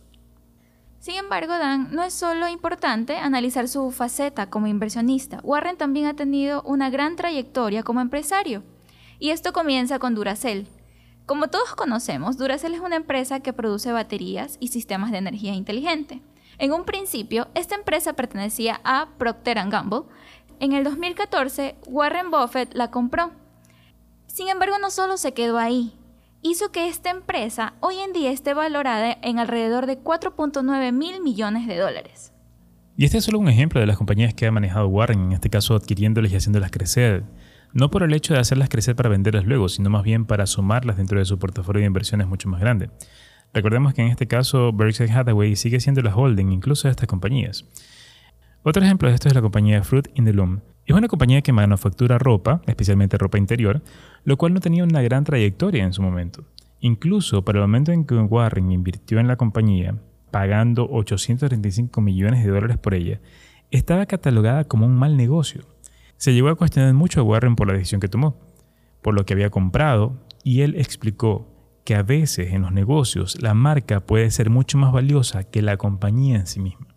Sin 0.98 1.13
embargo, 1.13 1.60
Dan, 1.60 1.93
no 1.93 2.02
es 2.02 2.15
solo 2.15 2.48
importante 2.50 3.15
analizar 3.15 3.67
su 3.67 3.91
faceta 3.91 4.50
como 4.50 4.65
inversionista. 4.65 5.39
Warren 5.43 5.78
también 5.78 6.08
ha 6.08 6.15
tenido 6.15 6.63
una 6.63 6.89
gran 6.89 7.15
trayectoria 7.15 7.84
como 7.84 8.02
empresario. 8.02 8.63
Y 9.19 9.30
esto 9.30 9.54
comienza 9.54 10.00
con 10.00 10.15
Duracell, 10.15 10.67
como 11.30 11.50
todos 11.50 11.76
conocemos, 11.76 12.39
Duracell 12.39 12.74
es 12.74 12.80
una 12.80 12.96
empresa 12.96 13.39
que 13.39 13.54
produce 13.54 13.92
baterías 13.92 14.58
y 14.60 14.70
sistemas 14.70 15.12
de 15.12 15.20
energía 15.20 15.54
inteligente. 15.54 16.24
En 16.58 16.72
un 16.72 16.86
principio, 16.86 17.50
esta 17.54 17.76
empresa 17.76 18.13
pertenecía 18.13 18.82
a 18.84 19.10
Procter 19.20 19.60
Gamble. 19.70 20.06
En 20.60 20.74
el 20.74 20.84
2014, 20.84 21.76
Warren 21.86 22.32
Buffett 22.32 22.74
la 22.74 22.89
compró. 22.89 23.30
Sin 24.26 24.50
embargo, 24.50 24.78
no 24.82 24.89
solo 24.89 25.18
se 25.18 25.36
quedó 25.36 25.60
ahí. 25.60 25.94
Hizo 26.42 26.72
que 26.72 26.88
esta 26.88 27.12
empresa 27.12 27.76
hoy 27.80 28.00
en 28.00 28.12
día 28.12 28.32
esté 28.32 28.56
valorada 28.56 29.15
en 29.22 29.38
alrededor 29.38 29.86
de 29.86 30.00
4.9 30.02 30.92
mil 30.94 31.22
millones 31.22 31.68
de 31.68 31.78
dólares. 31.78 32.34
Y 32.98 33.06
este 33.06 33.20
es 33.20 33.26
solo 33.26 33.38
un 33.38 33.50
ejemplo 33.50 33.80
de 33.80 33.86
las 33.86 33.98
compañías 33.98 34.34
que 34.34 34.48
ha 34.48 34.52
manejado 34.52 34.88
Warren, 34.88 35.26
en 35.26 35.34
este 35.34 35.52
caso 35.52 35.76
adquiriéndolas 35.76 36.32
y 36.32 36.38
haciéndolas 36.38 36.72
crecer 36.72 37.24
no 37.73 37.91
por 37.91 38.03
el 38.03 38.13
hecho 38.13 38.34
de 38.34 38.39
hacerlas 38.39 38.69
crecer 38.69 38.95
para 38.95 39.10
venderlas 39.10 39.45
luego, 39.45 39.69
sino 39.69 39.89
más 39.89 40.03
bien 40.03 40.25
para 40.25 40.47
sumarlas 40.47 40.97
dentro 40.97 41.19
de 41.19 41.25
su 41.25 41.38
portafolio 41.38 41.82
de 41.82 41.88
inversiones 41.88 42.27
mucho 42.27 42.49
más 42.49 42.60
grande. 42.60 42.89
Recordemos 43.53 43.93
que 43.93 44.01
en 44.01 44.10
este 44.10 44.27
caso 44.27 44.71
Berkshire 44.73 45.12
Hathaway 45.12 45.55
sigue 45.55 45.79
siendo 45.79 46.01
la 46.01 46.15
holding 46.15 46.51
incluso 46.51 46.88
de 46.88 46.91
estas 46.91 47.08
compañías. 47.08 47.65
Otro 48.63 48.84
ejemplo 48.84 49.08
de 49.08 49.15
esto 49.15 49.27
es 49.27 49.36
la 49.36 49.41
compañía 49.41 49.84
Fruit 49.84 50.08
in 50.15 50.25
the 50.25 50.34
Loom. 50.34 50.60
Es 50.86 50.95
una 50.95 51.08
compañía 51.08 51.41
que 51.41 51.53
manufactura 51.53 52.17
ropa, 52.17 52.62
especialmente 52.67 53.17
ropa 53.17 53.38
interior, 53.38 53.82
lo 54.23 54.38
cual 54.38 54.53
no 54.53 54.60
tenía 54.60 54.84
una 54.84 55.01
gran 55.01 55.23
trayectoria 55.23 55.84
en 55.84 55.93
su 55.93 56.01
momento. 56.01 56.43
Incluso 56.79 57.43
para 57.43 57.60
el 57.60 57.63
momento 57.63 57.91
en 57.91 58.05
que 58.05 58.15
Warren 58.15 58.71
invirtió 58.71 59.19
en 59.19 59.27
la 59.27 59.36
compañía, 59.36 59.95
pagando 60.32 60.88
835 60.89 62.01
millones 62.01 62.43
de 62.43 62.51
dólares 62.51 62.77
por 62.77 62.93
ella, 62.93 63.19
estaba 63.71 64.05
catalogada 64.05 64.63
como 64.63 64.86
un 64.86 64.95
mal 64.95 65.15
negocio 65.15 65.63
se 66.19 66.34
llegó 66.34 66.49
a 66.49 66.55
cuestionar 66.55 66.93
mucho 66.93 67.21
a 67.21 67.23
Warren 67.23 67.55
por 67.55 67.67
la 67.67 67.73
decisión 67.73 68.01
que 68.01 68.10
tomó, 68.10 68.36
por 69.01 69.13
lo 69.13 69.25
que 69.25 69.34
había 69.34 69.49
comprado, 69.49 70.19
y 70.43 70.62
él 70.62 70.75
explicó 70.77 71.47
que 71.86 71.95
a 71.95 72.03
veces 72.03 72.51
en 72.51 72.63
los 72.63 72.73
negocios 72.73 73.41
la 73.41 73.53
marca 73.53 74.01
puede 74.01 74.29
ser 74.29 74.49
mucho 74.49 74.77
más 74.77 74.91
valiosa 74.91 75.45
que 75.45 75.62
la 75.62 75.77
compañía 75.77 76.36
en 76.36 76.45
sí 76.45 76.60
misma. 76.60 76.88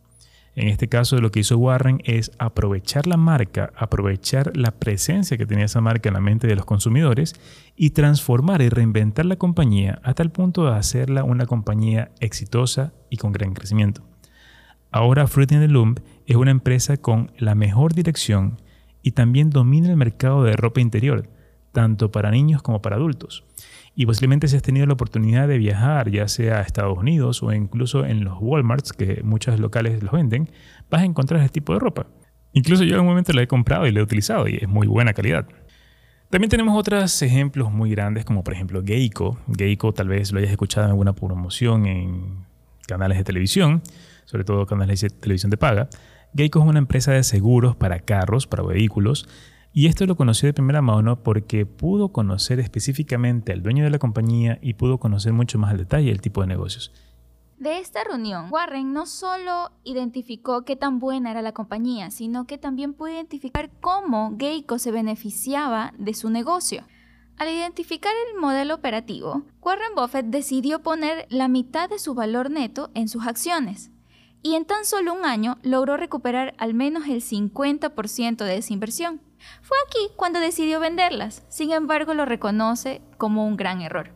En 0.57 0.67
este 0.67 0.89
caso 0.89 1.19
lo 1.19 1.31
que 1.31 1.41
hizo 1.41 1.57
Warren 1.57 2.03
es 2.05 2.33
aprovechar 2.39 3.07
la 3.07 3.17
marca, 3.17 3.73
aprovechar 3.77 4.57
la 4.57 4.73
presencia 4.73 5.39
que 5.39 5.47
tenía 5.47 5.67
esa 5.67 5.81
marca 5.81 6.09
en 6.09 6.15
la 6.15 6.21
mente 6.21 6.49
de 6.49 6.57
los 6.57 6.67
consumidores 6.67 7.35
y 7.77 7.91
transformar 7.91 8.61
y 8.61 8.71
reinventar 8.71 9.25
la 9.25 9.37
compañía 9.37 10.01
hasta 10.03 10.25
el 10.25 10.31
punto 10.31 10.65
de 10.65 10.77
hacerla 10.77 11.23
una 11.23 11.47
compañía 11.47 12.11
exitosa 12.19 12.93
y 13.09 13.19
con 13.19 13.31
gran 13.31 13.55
crecimiento. 13.55 14.03
Ahora 14.91 15.29
Fruit 15.29 15.53
in 15.53 15.61
the 15.61 15.69
Loom 15.69 15.95
es 16.27 16.35
una 16.35 16.51
empresa 16.51 16.97
con 16.97 17.31
la 17.39 17.55
mejor 17.55 17.95
dirección, 17.95 18.61
y 19.03 19.13
también 19.13 19.51
domina 19.51 19.91
el 19.91 19.97
mercado 19.97 20.45
de 20.45 20.57
ropa 20.57 20.81
interior, 20.81 21.29
tanto 21.73 22.11
para 22.13 22.31
niños 22.31 22.63
como 22.63 22.83
para 22.83 22.97
adultos. 22.97 23.45
Y 23.95 24.07
posiblemente 24.07 24.49
si 24.49 24.57
has 24.57 24.63
tenido 24.63 24.87
la 24.87 24.95
oportunidad 24.95 25.49
de 25.49 25.59
viajar, 25.59 26.11
ya 26.11 26.29
sea 26.29 26.59
a 26.59 26.63
Estados 26.63 26.97
Unidos 26.97 27.43
o 27.43 27.53
incluso 27.53 28.07
en 28.07 28.25
los 28.25 28.39
Walmarts, 28.41 28.93
que 28.93 29.23
muchos 29.23 29.61
locales 29.61 30.03
los 30.03 30.13
venden, 30.13 30.51
vas 30.91 31.03
a 31.03 31.05
encontrar 31.05 31.41
este 31.41 31.61
tipo 31.61 31.75
de 31.75 31.81
ropa. 31.81 32.07
Incluso 32.53 32.85
yo 32.85 32.95
en 32.95 33.01
un 33.01 33.07
momento 33.07 33.33
la 33.33 33.43
he 33.43 33.47
comprado 33.47 33.87
y 33.87 33.93
la 33.93 34.01
he 34.01 34.03
utilizado 34.03 34.49
y 34.49 34.57
es 34.57 34.69
muy 34.69 34.87
buena 34.87 35.13
calidad. 35.13 35.47
También 36.31 36.49
tenemos 36.49 36.79
otros 36.79 37.21
ejemplos 37.21 37.71
muy 37.71 37.91
grandes, 37.91 38.25
como 38.25 38.43
por 38.43 38.55
ejemplo 38.55 38.83
Geico. 38.83 39.39
Geico 39.55 39.93
tal 39.93 40.09
vez 40.09 40.33
lo 40.33 40.39
hayas 40.39 40.51
escuchado 40.51 40.87
en 40.87 40.91
alguna 40.93 41.13
promoción 41.15 41.85
en 41.85 42.47
canales 42.87 43.19
de 43.19 43.25
televisión, 43.25 43.83
sobre 44.25 44.45
todo 44.45 44.65
canales 44.65 45.03
de 45.03 45.11
televisión 45.11 45.51
de 45.51 45.59
paga. 45.59 45.91
Geico 46.35 46.61
es 46.61 46.65
una 46.65 46.79
empresa 46.79 47.13
de 47.13 47.25
seguros 47.25 47.77
para 47.77 48.01
carros, 48.01 48.47
para 48.47 48.63
vehículos, 48.63 49.29
y 49.75 49.87
esto 49.87 50.07
lo 50.07 50.17
conoció 50.17 50.47
de 50.47 50.55
primera 50.55 50.81
mano 50.81 51.23
porque 51.23 51.67
pudo 51.67 52.09
conocer 52.09 52.59
específicamente 52.59 53.53
al 53.53 53.63
dueño 53.63 53.85
de 53.85 53.91
la 53.91 53.99
compañía 53.99 54.59
y 54.63 54.75
pudo 54.75 54.99
conocer 54.99 55.35
mucho 55.35 55.59
más 55.59 55.73
al 55.73 55.79
detalle 55.79 56.11
el 56.11 56.23
tipo 56.23 56.41
de 56.41 56.47
negocios. 56.47 56.91
De 57.59 57.79
esta 57.79 58.03
reunión, 58.03 58.47
Warren 58.51 58.95
no 58.95 59.05
solo 59.05 59.73
identificó 59.85 60.65
qué 60.65 60.75
tan 60.75 60.99
buena 60.99 61.31
era 61.31 61.43
la 61.43 61.53
compañía, 61.53 62.11
sino 62.11 62.47
que 62.47 62.57
también 62.57 62.95
pudo 62.95 63.11
identificar 63.11 63.71
cómo 63.81 64.35
Geico 64.39 64.79
se 64.79 64.91
beneficiaba 64.91 65.93
de 65.99 66.15
su 66.15 66.31
negocio. 66.31 66.85
Al 67.37 67.51
identificar 67.51 68.13
el 68.29 68.41
modelo 68.41 68.75
operativo, 68.75 69.43
Warren 69.61 69.95
Buffett 69.95 70.27
decidió 70.27 70.83
poner 70.83 71.27
la 71.29 71.49
mitad 71.49 71.91
de 71.91 71.99
su 71.99 72.15
valor 72.15 72.51
neto 72.51 72.91
en 72.95 73.09
sus 73.09 73.27
acciones 73.27 73.91
y 74.43 74.55
en 74.55 74.65
tan 74.65 74.85
solo 74.85 75.15
un 75.15 75.25
año 75.25 75.59
logró 75.63 75.97
recuperar 75.97 76.55
al 76.59 76.75
menos 76.75 77.07
el 77.09 77.23
50% 77.23 78.45
de 78.45 78.57
esa 78.57 78.73
inversión. 78.73 79.21
Fue 79.63 79.77
aquí 79.87 80.13
cuando 80.17 80.41
decidió 80.41 80.81
venderlas, 80.81 81.45
sin 81.49 81.73
embargo 81.73 82.15
lo 82.15 82.25
reconoce 82.25 83.01
como 83.19 83.47
un 83.47 83.57
gran 83.57 83.83
error. 83.83 84.11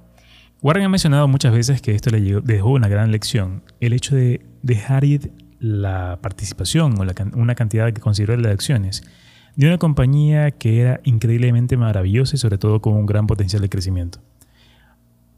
Warren 0.62 0.84
ha 0.84 0.88
mencionado 0.88 1.28
muchas 1.28 1.52
veces 1.52 1.82
que 1.82 1.94
esto 1.94 2.10
le 2.10 2.20
dejó 2.42 2.70
una 2.70 2.88
gran 2.88 3.10
lección, 3.10 3.62
el 3.80 3.92
hecho 3.92 4.16
de 4.16 4.44
dejar 4.62 5.04
ir 5.04 5.32
la 5.58 6.18
participación 6.22 6.94
o 6.98 7.04
una 7.34 7.54
cantidad 7.54 7.92
que 7.92 8.00
consideró 8.00 8.36
de 8.36 8.50
acciones 8.50 9.02
de 9.56 9.66
una 9.66 9.78
compañía 9.78 10.50
que 10.50 10.80
era 10.80 11.00
increíblemente 11.04 11.76
maravillosa 11.76 12.36
y 12.36 12.38
sobre 12.38 12.58
todo 12.58 12.80
con 12.80 12.92
un 12.92 13.06
gran 13.06 13.26
potencial 13.26 13.62
de 13.62 13.70
crecimiento. 13.70 14.20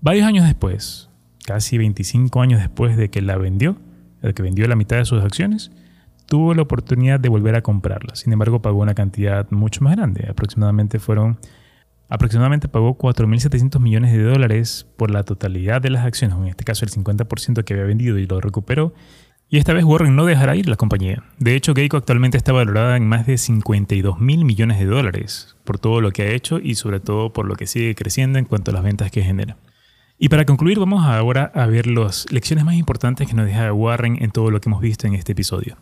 Varios 0.00 0.26
años 0.26 0.44
después, 0.44 1.08
casi 1.44 1.78
25 1.78 2.40
años 2.40 2.60
después 2.60 2.96
de 2.96 3.10
que 3.10 3.22
la 3.22 3.36
vendió, 3.36 3.76
el 4.22 4.34
que 4.34 4.42
vendió 4.42 4.66
la 4.68 4.76
mitad 4.76 4.96
de 4.96 5.04
sus 5.04 5.22
acciones, 5.22 5.70
tuvo 6.26 6.54
la 6.54 6.62
oportunidad 6.62 7.20
de 7.20 7.28
volver 7.28 7.54
a 7.54 7.62
comprarla. 7.62 8.14
Sin 8.14 8.32
embargo, 8.32 8.60
pagó 8.60 8.80
una 8.80 8.94
cantidad 8.94 9.50
mucho 9.50 9.82
más 9.82 9.96
grande. 9.96 10.26
Aproximadamente 10.28 10.98
fueron 10.98 11.38
aproximadamente 12.08 12.68
pagó 12.68 12.96
4.700 12.96 13.80
millones 13.80 14.12
de 14.12 14.22
dólares 14.22 14.86
por 14.96 15.10
la 15.10 15.24
totalidad 15.24 15.82
de 15.82 15.90
las 15.90 16.06
acciones, 16.06 16.38
en 16.38 16.46
este 16.46 16.64
caso 16.64 16.84
el 16.84 16.90
50% 16.90 17.64
que 17.64 17.74
había 17.74 17.84
vendido 17.84 18.18
y 18.18 18.26
lo 18.26 18.40
recuperó, 18.40 18.94
y 19.50 19.56
esta 19.56 19.72
vez 19.72 19.84
Warren 19.84 20.14
no 20.14 20.26
dejará 20.26 20.56
ir 20.56 20.68
la 20.68 20.76
compañía. 20.76 21.24
De 21.38 21.54
hecho, 21.54 21.74
Geico 21.74 21.96
actualmente 21.96 22.36
está 22.36 22.52
valorada 22.52 22.96
en 22.98 23.08
más 23.08 23.26
de 23.26 23.38
52 23.38 24.20
mil 24.20 24.44
millones 24.44 24.78
de 24.78 24.84
dólares 24.84 25.56
por 25.64 25.78
todo 25.78 26.02
lo 26.02 26.10
que 26.10 26.22
ha 26.22 26.30
hecho 26.32 26.58
y 26.58 26.74
sobre 26.74 27.00
todo 27.00 27.32
por 27.32 27.46
lo 27.46 27.56
que 27.56 27.66
sigue 27.66 27.94
creciendo 27.94 28.38
en 28.38 28.44
cuanto 28.44 28.70
a 28.70 28.74
las 28.74 28.82
ventas 28.82 29.10
que 29.10 29.22
genera. 29.22 29.56
Y 30.20 30.28
para 30.30 30.44
concluir, 30.44 30.80
vamos 30.80 31.06
ahora 31.06 31.52
a 31.54 31.66
ver 31.66 31.86
las 31.86 32.30
lecciones 32.32 32.64
más 32.64 32.74
importantes 32.74 33.28
que 33.28 33.34
nos 33.34 33.46
deja 33.46 33.72
Warren 33.72 34.20
en 34.20 34.32
todo 34.32 34.50
lo 34.50 34.60
que 34.60 34.68
hemos 34.68 34.80
visto 34.80 35.06
en 35.06 35.14
este 35.14 35.30
episodio. 35.30 35.76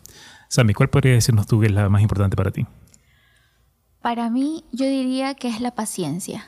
Sammy, 0.47 0.75
¿cuál 0.75 0.91
podría 0.91 1.13
decirnos 1.13 1.47
tú 1.47 1.59
que 1.59 1.65
es 1.65 1.71
la 1.71 1.89
más 1.89 2.03
importante 2.03 2.35
para 2.35 2.51
ti? 2.51 2.67
Para 3.99 4.29
mí, 4.29 4.63
yo 4.71 4.85
diría 4.85 5.33
que 5.33 5.47
es 5.47 5.59
la 5.59 5.71
paciencia. 5.73 6.45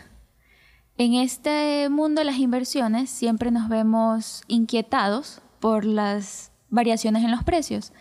En 0.98 1.16
este 1.16 1.90
mundo 1.90 2.22
de 2.22 2.26
las 2.26 2.38
inversiones 2.38 3.10
siempre 3.10 3.50
nos 3.50 3.70
vemos 3.70 4.44
inquietados 4.48 5.42
por 5.60 5.84
las 5.84 6.52
variaciones 6.70 7.24
en 7.24 7.32
los 7.32 7.44
precios. 7.44 7.92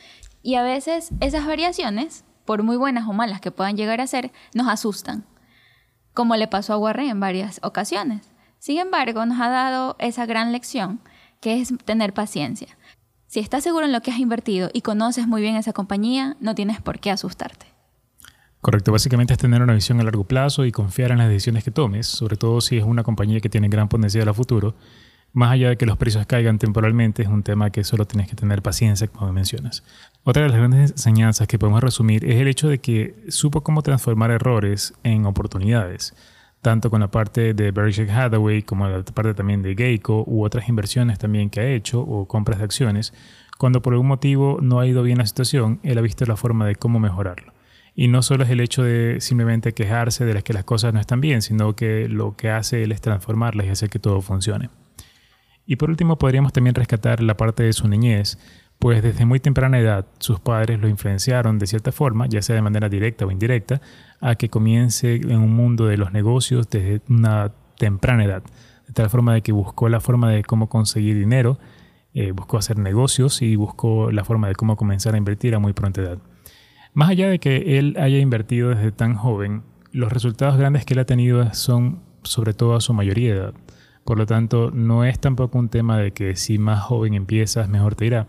Y 0.42 0.56
a 0.56 0.62
veces 0.62 1.12
esas 1.20 1.46
variaciones, 1.46 2.24
por 2.44 2.62
muy 2.62 2.76
buenas 2.76 3.08
o 3.08 3.14
malas 3.14 3.40
que 3.40 3.52
puedan 3.52 3.76
llegar 3.76 4.02
a 4.02 4.06
ser, 4.06 4.32
nos 4.52 4.68
asustan, 4.68 5.24
como 6.12 6.36
le 6.36 6.46
pasó 6.46 6.74
a 6.74 6.78
Warren 6.78 7.08
en 7.08 7.20
varias 7.20 7.58
ocasiones. 7.62 8.28
Sin 8.58 8.78
embargo, 8.78 9.24
nos 9.26 9.40
ha 9.40 9.48
dado 9.48 9.96
esa 9.98 10.26
gran 10.26 10.52
lección, 10.52 11.00
que 11.40 11.60
es 11.60 11.72
tener 11.84 12.12
paciencia. 12.12 12.68
Si 13.26 13.40
estás 13.40 13.62
seguro 13.62 13.86
en 13.86 13.92
lo 13.92 14.00
que 14.00 14.10
has 14.10 14.18
invertido 14.18 14.70
y 14.72 14.80
conoces 14.80 15.26
muy 15.26 15.42
bien 15.42 15.56
esa 15.56 15.72
compañía, 15.72 16.36
no 16.40 16.54
tienes 16.54 16.80
por 16.80 16.98
qué 16.98 17.10
asustarte. 17.10 17.66
Correcto, 18.60 18.90
básicamente 18.90 19.34
es 19.34 19.38
tener 19.38 19.62
una 19.62 19.74
visión 19.74 20.00
a 20.00 20.04
largo 20.04 20.24
plazo 20.24 20.64
y 20.64 20.72
confiar 20.72 21.12
en 21.12 21.18
las 21.18 21.28
decisiones 21.28 21.62
que 21.62 21.70
tomes, 21.70 22.06
sobre 22.06 22.36
todo 22.36 22.60
si 22.60 22.76
es 22.76 22.84
una 22.84 23.04
compañía 23.04 23.40
que 23.40 23.48
tiene 23.48 23.68
gran 23.68 23.88
potencial 23.88 24.28
a 24.28 24.34
futuro 24.34 24.74
más 25.32 25.52
allá 25.52 25.68
de 25.68 25.76
que 25.76 25.86
los 25.86 25.96
precios 25.96 26.26
caigan 26.26 26.58
temporalmente, 26.58 27.22
es 27.22 27.28
un 27.28 27.42
tema 27.42 27.70
que 27.70 27.84
solo 27.84 28.06
tienes 28.06 28.28
que 28.28 28.36
tener 28.36 28.62
paciencia, 28.62 29.06
como 29.08 29.32
mencionas. 29.32 29.84
Otra 30.24 30.42
de 30.42 30.48
las 30.48 30.58
grandes 30.58 30.90
enseñanzas 30.92 31.46
que 31.46 31.58
podemos 31.58 31.82
resumir 31.82 32.24
es 32.24 32.36
el 32.36 32.48
hecho 32.48 32.68
de 32.68 32.78
que 32.78 33.14
supo 33.28 33.62
cómo 33.62 33.82
transformar 33.82 34.30
errores 34.30 34.94
en 35.04 35.26
oportunidades, 35.26 36.14
tanto 36.62 36.90
con 36.90 37.00
la 37.00 37.10
parte 37.10 37.54
de 37.54 37.70
Berkshire 37.70 38.10
Hathaway 38.10 38.62
como 38.62 38.88
la 38.88 39.02
parte 39.02 39.34
también 39.34 39.62
de 39.62 39.74
Geico 39.74 40.24
u 40.26 40.44
otras 40.44 40.68
inversiones 40.68 41.18
también 41.18 41.50
que 41.50 41.60
ha 41.60 41.68
hecho 41.68 42.00
o 42.00 42.26
compras 42.26 42.58
de 42.58 42.64
acciones. 42.64 43.12
Cuando 43.58 43.82
por 43.82 43.92
algún 43.92 44.08
motivo 44.08 44.58
no 44.60 44.80
ha 44.80 44.86
ido 44.86 45.02
bien 45.02 45.18
la 45.18 45.26
situación, 45.26 45.80
él 45.82 45.98
ha 45.98 46.02
visto 46.02 46.24
la 46.26 46.36
forma 46.36 46.66
de 46.66 46.76
cómo 46.76 47.00
mejorarlo. 47.00 47.52
Y 47.94 48.06
no 48.06 48.22
solo 48.22 48.44
es 48.44 48.50
el 48.50 48.60
hecho 48.60 48.84
de 48.84 49.20
simplemente 49.20 49.72
quejarse 49.72 50.24
de 50.24 50.34
las 50.34 50.44
que 50.44 50.52
las 50.52 50.62
cosas 50.64 50.94
no 50.94 51.00
están 51.00 51.20
bien, 51.20 51.42
sino 51.42 51.74
que 51.74 52.08
lo 52.08 52.36
que 52.36 52.50
hace 52.50 52.84
él 52.84 52.92
es 52.92 53.00
transformarlas 53.00 53.66
y 53.66 53.70
hacer 53.70 53.90
que 53.90 53.98
todo 53.98 54.20
funcione. 54.20 54.70
Y 55.66 55.76
por 55.76 55.90
último, 55.90 56.16
podríamos 56.16 56.52
también 56.52 56.74
rescatar 56.74 57.22
la 57.22 57.36
parte 57.36 57.64
de 57.64 57.72
su 57.72 57.88
niñez, 57.88 58.38
pues 58.78 59.02
desde 59.02 59.26
muy 59.26 59.40
temprana 59.40 59.78
edad 59.78 60.06
sus 60.18 60.38
padres 60.40 60.80
lo 60.80 60.88
influenciaron 60.88 61.58
de 61.58 61.66
cierta 61.66 61.92
forma, 61.92 62.26
ya 62.26 62.42
sea 62.42 62.54
de 62.54 62.62
manera 62.62 62.88
directa 62.88 63.26
o 63.26 63.30
indirecta, 63.30 63.80
a 64.20 64.36
que 64.36 64.48
comience 64.48 65.16
en 65.16 65.38
un 65.38 65.54
mundo 65.54 65.86
de 65.86 65.96
los 65.96 66.12
negocios 66.12 66.68
desde 66.70 67.00
una 67.08 67.52
temprana 67.76 68.24
edad, 68.24 68.42
de 68.86 68.92
tal 68.92 69.10
forma 69.10 69.34
de 69.34 69.42
que 69.42 69.52
buscó 69.52 69.88
la 69.88 70.00
forma 70.00 70.30
de 70.30 70.44
cómo 70.44 70.68
conseguir 70.68 71.16
dinero, 71.16 71.58
eh, 72.14 72.32
buscó 72.32 72.58
hacer 72.58 72.78
negocios 72.78 73.42
y 73.42 73.56
buscó 73.56 74.10
la 74.10 74.24
forma 74.24 74.48
de 74.48 74.54
cómo 74.54 74.76
comenzar 74.76 75.14
a 75.14 75.18
invertir 75.18 75.54
a 75.54 75.58
muy 75.58 75.72
pronta 75.72 76.00
edad. 76.00 76.18
Más 76.94 77.10
allá 77.10 77.28
de 77.28 77.38
que 77.38 77.78
él 77.78 77.96
haya 77.98 78.18
invertido 78.18 78.70
desde 78.70 78.92
tan 78.92 79.14
joven, 79.14 79.62
los 79.92 80.12
resultados 80.12 80.56
grandes 80.56 80.84
que 80.84 80.94
él 80.94 81.00
ha 81.00 81.04
tenido 81.04 81.52
son 81.54 82.00
sobre 82.22 82.54
todo 82.54 82.76
a 82.76 82.80
su 82.80 82.92
mayoría 82.92 83.32
de 83.32 83.40
edad. 83.40 83.54
Por 84.04 84.18
lo 84.18 84.26
tanto, 84.26 84.70
no 84.70 85.04
es 85.04 85.18
tampoco 85.18 85.58
un 85.58 85.68
tema 85.68 85.98
de 85.98 86.12
que 86.12 86.34
si 86.34 86.58
más 86.58 86.80
joven 86.82 87.14
empiezas, 87.14 87.68
mejor 87.68 87.94
te 87.94 88.06
irá, 88.06 88.26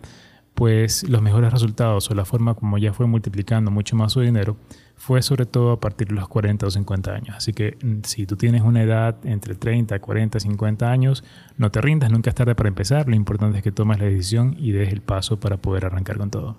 pues 0.59 1.07
los 1.07 1.21
mejores 1.21 1.53
resultados 1.53 2.11
o 2.11 2.15
la 2.15 2.25
forma 2.25 2.53
como 2.53 2.77
ya 2.77 2.91
fue 2.91 3.07
multiplicando 3.07 3.71
mucho 3.71 3.95
más 3.95 4.11
su 4.11 4.19
dinero 4.19 4.57
fue 4.97 5.21
sobre 5.21 5.45
todo 5.45 5.71
a 5.71 5.79
partir 5.79 6.09
de 6.09 6.15
los 6.15 6.27
40 6.27 6.67
o 6.67 6.69
50 6.69 7.11
años. 7.13 7.37
Así 7.37 7.53
que 7.53 7.77
mm, 7.81 8.01
si 8.03 8.25
tú 8.25 8.35
tienes 8.35 8.63
una 8.63 8.83
edad 8.83 9.15
entre 9.23 9.55
30, 9.55 9.97
40, 9.97 10.37
50 10.37 10.91
años, 10.91 11.23
no 11.55 11.71
te 11.71 11.79
rindas, 11.79 12.11
nunca 12.11 12.29
es 12.29 12.35
tarde 12.35 12.55
para 12.55 12.67
empezar. 12.67 13.07
Lo 13.07 13.15
importante 13.15 13.59
es 13.59 13.63
que 13.63 13.71
tomes 13.71 13.99
la 13.99 14.05
decisión 14.07 14.57
y 14.59 14.73
des 14.73 14.91
el 14.91 14.99
paso 14.99 15.39
para 15.39 15.55
poder 15.55 15.85
arrancar 15.85 16.17
con 16.17 16.29
todo. 16.29 16.57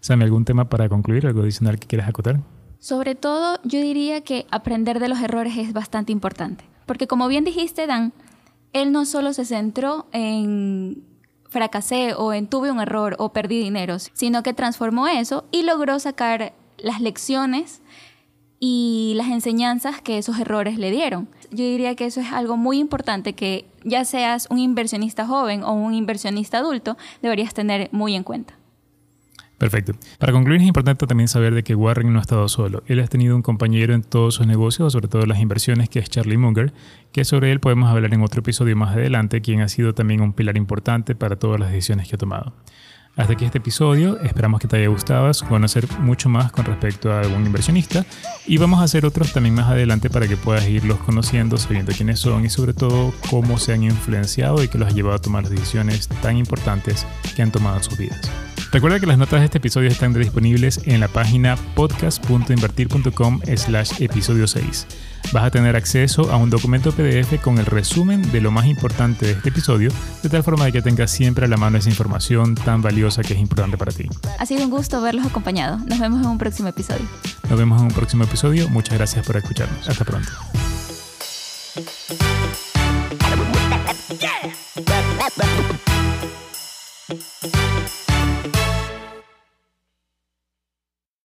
Sammy, 0.00 0.24
¿algún 0.24 0.44
tema 0.44 0.68
para 0.68 0.90
concluir? 0.90 1.26
¿Algo 1.26 1.40
adicional 1.40 1.78
que 1.78 1.86
quieras 1.86 2.06
acotar? 2.06 2.40
Sobre 2.80 3.14
todo, 3.14 3.60
yo 3.64 3.80
diría 3.80 4.20
que 4.20 4.44
aprender 4.50 5.00
de 5.00 5.08
los 5.08 5.20
errores 5.20 5.56
es 5.56 5.72
bastante 5.72 6.12
importante. 6.12 6.66
Porque 6.84 7.06
como 7.06 7.28
bien 7.28 7.44
dijiste, 7.44 7.86
Dan, 7.86 8.12
él 8.74 8.92
no 8.92 9.06
solo 9.06 9.32
se 9.32 9.46
centró 9.46 10.06
en 10.12 11.07
fracasé 11.48 12.14
o 12.14 12.32
en 12.32 12.46
tuve 12.46 12.70
un 12.70 12.80
error 12.80 13.16
o 13.18 13.32
perdí 13.32 13.58
dinero, 13.58 13.98
sino 13.98 14.42
que 14.42 14.52
transformó 14.52 15.08
eso 15.08 15.44
y 15.50 15.62
logró 15.62 15.98
sacar 15.98 16.52
las 16.78 17.00
lecciones 17.00 17.82
y 18.60 19.14
las 19.16 19.28
enseñanzas 19.28 20.00
que 20.00 20.18
esos 20.18 20.38
errores 20.38 20.78
le 20.78 20.90
dieron. 20.90 21.28
Yo 21.50 21.64
diría 21.64 21.94
que 21.94 22.06
eso 22.06 22.20
es 22.20 22.32
algo 22.32 22.56
muy 22.56 22.78
importante 22.78 23.34
que 23.34 23.66
ya 23.84 24.04
seas 24.04 24.48
un 24.50 24.58
inversionista 24.58 25.26
joven 25.26 25.62
o 25.62 25.72
un 25.72 25.94
inversionista 25.94 26.58
adulto, 26.58 26.96
deberías 27.22 27.54
tener 27.54 27.88
muy 27.92 28.14
en 28.14 28.24
cuenta. 28.24 28.57
Perfecto. 29.58 29.92
Para 30.18 30.32
concluir, 30.32 30.60
es 30.60 30.68
importante 30.68 31.06
también 31.06 31.26
saber 31.26 31.52
de 31.52 31.64
que 31.64 31.74
Warren 31.74 32.12
no 32.12 32.20
ha 32.20 32.22
estado 32.22 32.48
solo. 32.48 32.84
Él 32.86 33.00
ha 33.00 33.06
tenido 33.08 33.34
un 33.34 33.42
compañero 33.42 33.92
en 33.92 34.04
todos 34.04 34.36
sus 34.36 34.46
negocios, 34.46 34.92
sobre 34.92 35.08
todo 35.08 35.26
las 35.26 35.40
inversiones, 35.40 35.88
que 35.88 35.98
es 35.98 36.08
Charlie 36.08 36.36
Munger, 36.36 36.72
que 37.10 37.24
sobre 37.24 37.50
él 37.50 37.58
podemos 37.58 37.90
hablar 37.90 38.14
en 38.14 38.22
otro 38.22 38.40
episodio 38.40 38.76
más 38.76 38.94
adelante, 38.94 39.40
quien 39.40 39.60
ha 39.60 39.68
sido 39.68 39.94
también 39.94 40.20
un 40.20 40.32
pilar 40.32 40.56
importante 40.56 41.16
para 41.16 41.36
todas 41.36 41.58
las 41.58 41.72
decisiones 41.72 42.08
que 42.08 42.14
ha 42.14 42.18
tomado. 42.18 42.52
Hasta 43.16 43.32
aquí 43.32 43.44
este 43.44 43.58
episodio, 43.58 44.20
esperamos 44.20 44.60
que 44.60 44.68
te 44.68 44.76
haya 44.76 44.86
gustado, 44.86 45.28
conocer 45.48 45.88
mucho 45.98 46.28
más 46.28 46.52
con 46.52 46.64
respecto 46.64 47.12
a 47.12 47.18
algún 47.18 47.44
inversionista 47.44 48.06
y 48.46 48.58
vamos 48.58 48.78
a 48.78 48.84
hacer 48.84 49.04
otros 49.04 49.32
también 49.32 49.56
más 49.56 49.66
adelante 49.66 50.08
para 50.08 50.28
que 50.28 50.36
puedas 50.36 50.68
irlos 50.68 50.98
conociendo, 50.98 51.56
sabiendo 51.56 51.90
quiénes 51.90 52.20
son 52.20 52.44
y 52.44 52.48
sobre 52.48 52.74
todo 52.74 53.12
cómo 53.28 53.58
se 53.58 53.72
han 53.72 53.82
influenciado 53.82 54.62
y 54.62 54.68
que 54.68 54.78
los 54.78 54.86
ha 54.86 54.94
llevado 54.94 55.16
a 55.16 55.20
tomar 55.20 55.48
decisiones 55.48 56.06
tan 56.22 56.36
importantes 56.36 57.08
que 57.34 57.42
han 57.42 57.50
tomado 57.50 57.78
en 57.78 57.82
sus 57.82 57.98
vidas. 57.98 58.47
Recuerda 58.70 59.00
que 59.00 59.06
las 59.06 59.16
notas 59.16 59.40
de 59.40 59.46
este 59.46 59.58
episodio 59.58 59.88
están 59.88 60.12
disponibles 60.12 60.80
en 60.84 61.00
la 61.00 61.08
página 61.08 61.56
podcast.invertir.com 61.74 63.40
slash 63.56 63.92
episodio 64.00 64.46
6. 64.46 64.86
Vas 65.32 65.44
a 65.44 65.50
tener 65.50 65.74
acceso 65.74 66.30
a 66.30 66.36
un 66.36 66.50
documento 66.50 66.92
PDF 66.92 67.40
con 67.42 67.58
el 67.58 67.64
resumen 67.64 68.30
de 68.30 68.42
lo 68.42 68.50
más 68.50 68.66
importante 68.66 69.26
de 69.26 69.32
este 69.32 69.48
episodio, 69.48 69.90
de 70.22 70.28
tal 70.28 70.42
forma 70.42 70.66
de 70.66 70.72
que 70.72 70.82
tengas 70.82 71.10
siempre 71.10 71.46
a 71.46 71.48
la 71.48 71.56
mano 71.56 71.78
esa 71.78 71.88
información 71.88 72.54
tan 72.54 72.82
valiosa 72.82 73.22
que 73.22 73.32
es 73.32 73.40
importante 73.40 73.78
para 73.78 73.90
ti. 73.92 74.06
Ha 74.38 74.44
sido 74.44 74.64
un 74.64 74.70
gusto 74.70 75.00
verlos 75.00 75.26
acompañados. 75.26 75.82
Nos 75.86 75.98
vemos 75.98 76.20
en 76.22 76.28
un 76.28 76.38
próximo 76.38 76.68
episodio. 76.68 77.06
Nos 77.48 77.58
vemos 77.58 77.80
en 77.80 77.86
un 77.86 77.92
próximo 77.92 78.24
episodio. 78.24 78.68
Muchas 78.68 78.98
gracias 78.98 79.26
por 79.26 79.36
escucharnos. 79.36 79.88
Hasta 79.88 80.04
pronto. 80.04 80.28
Yeah. 87.40 87.57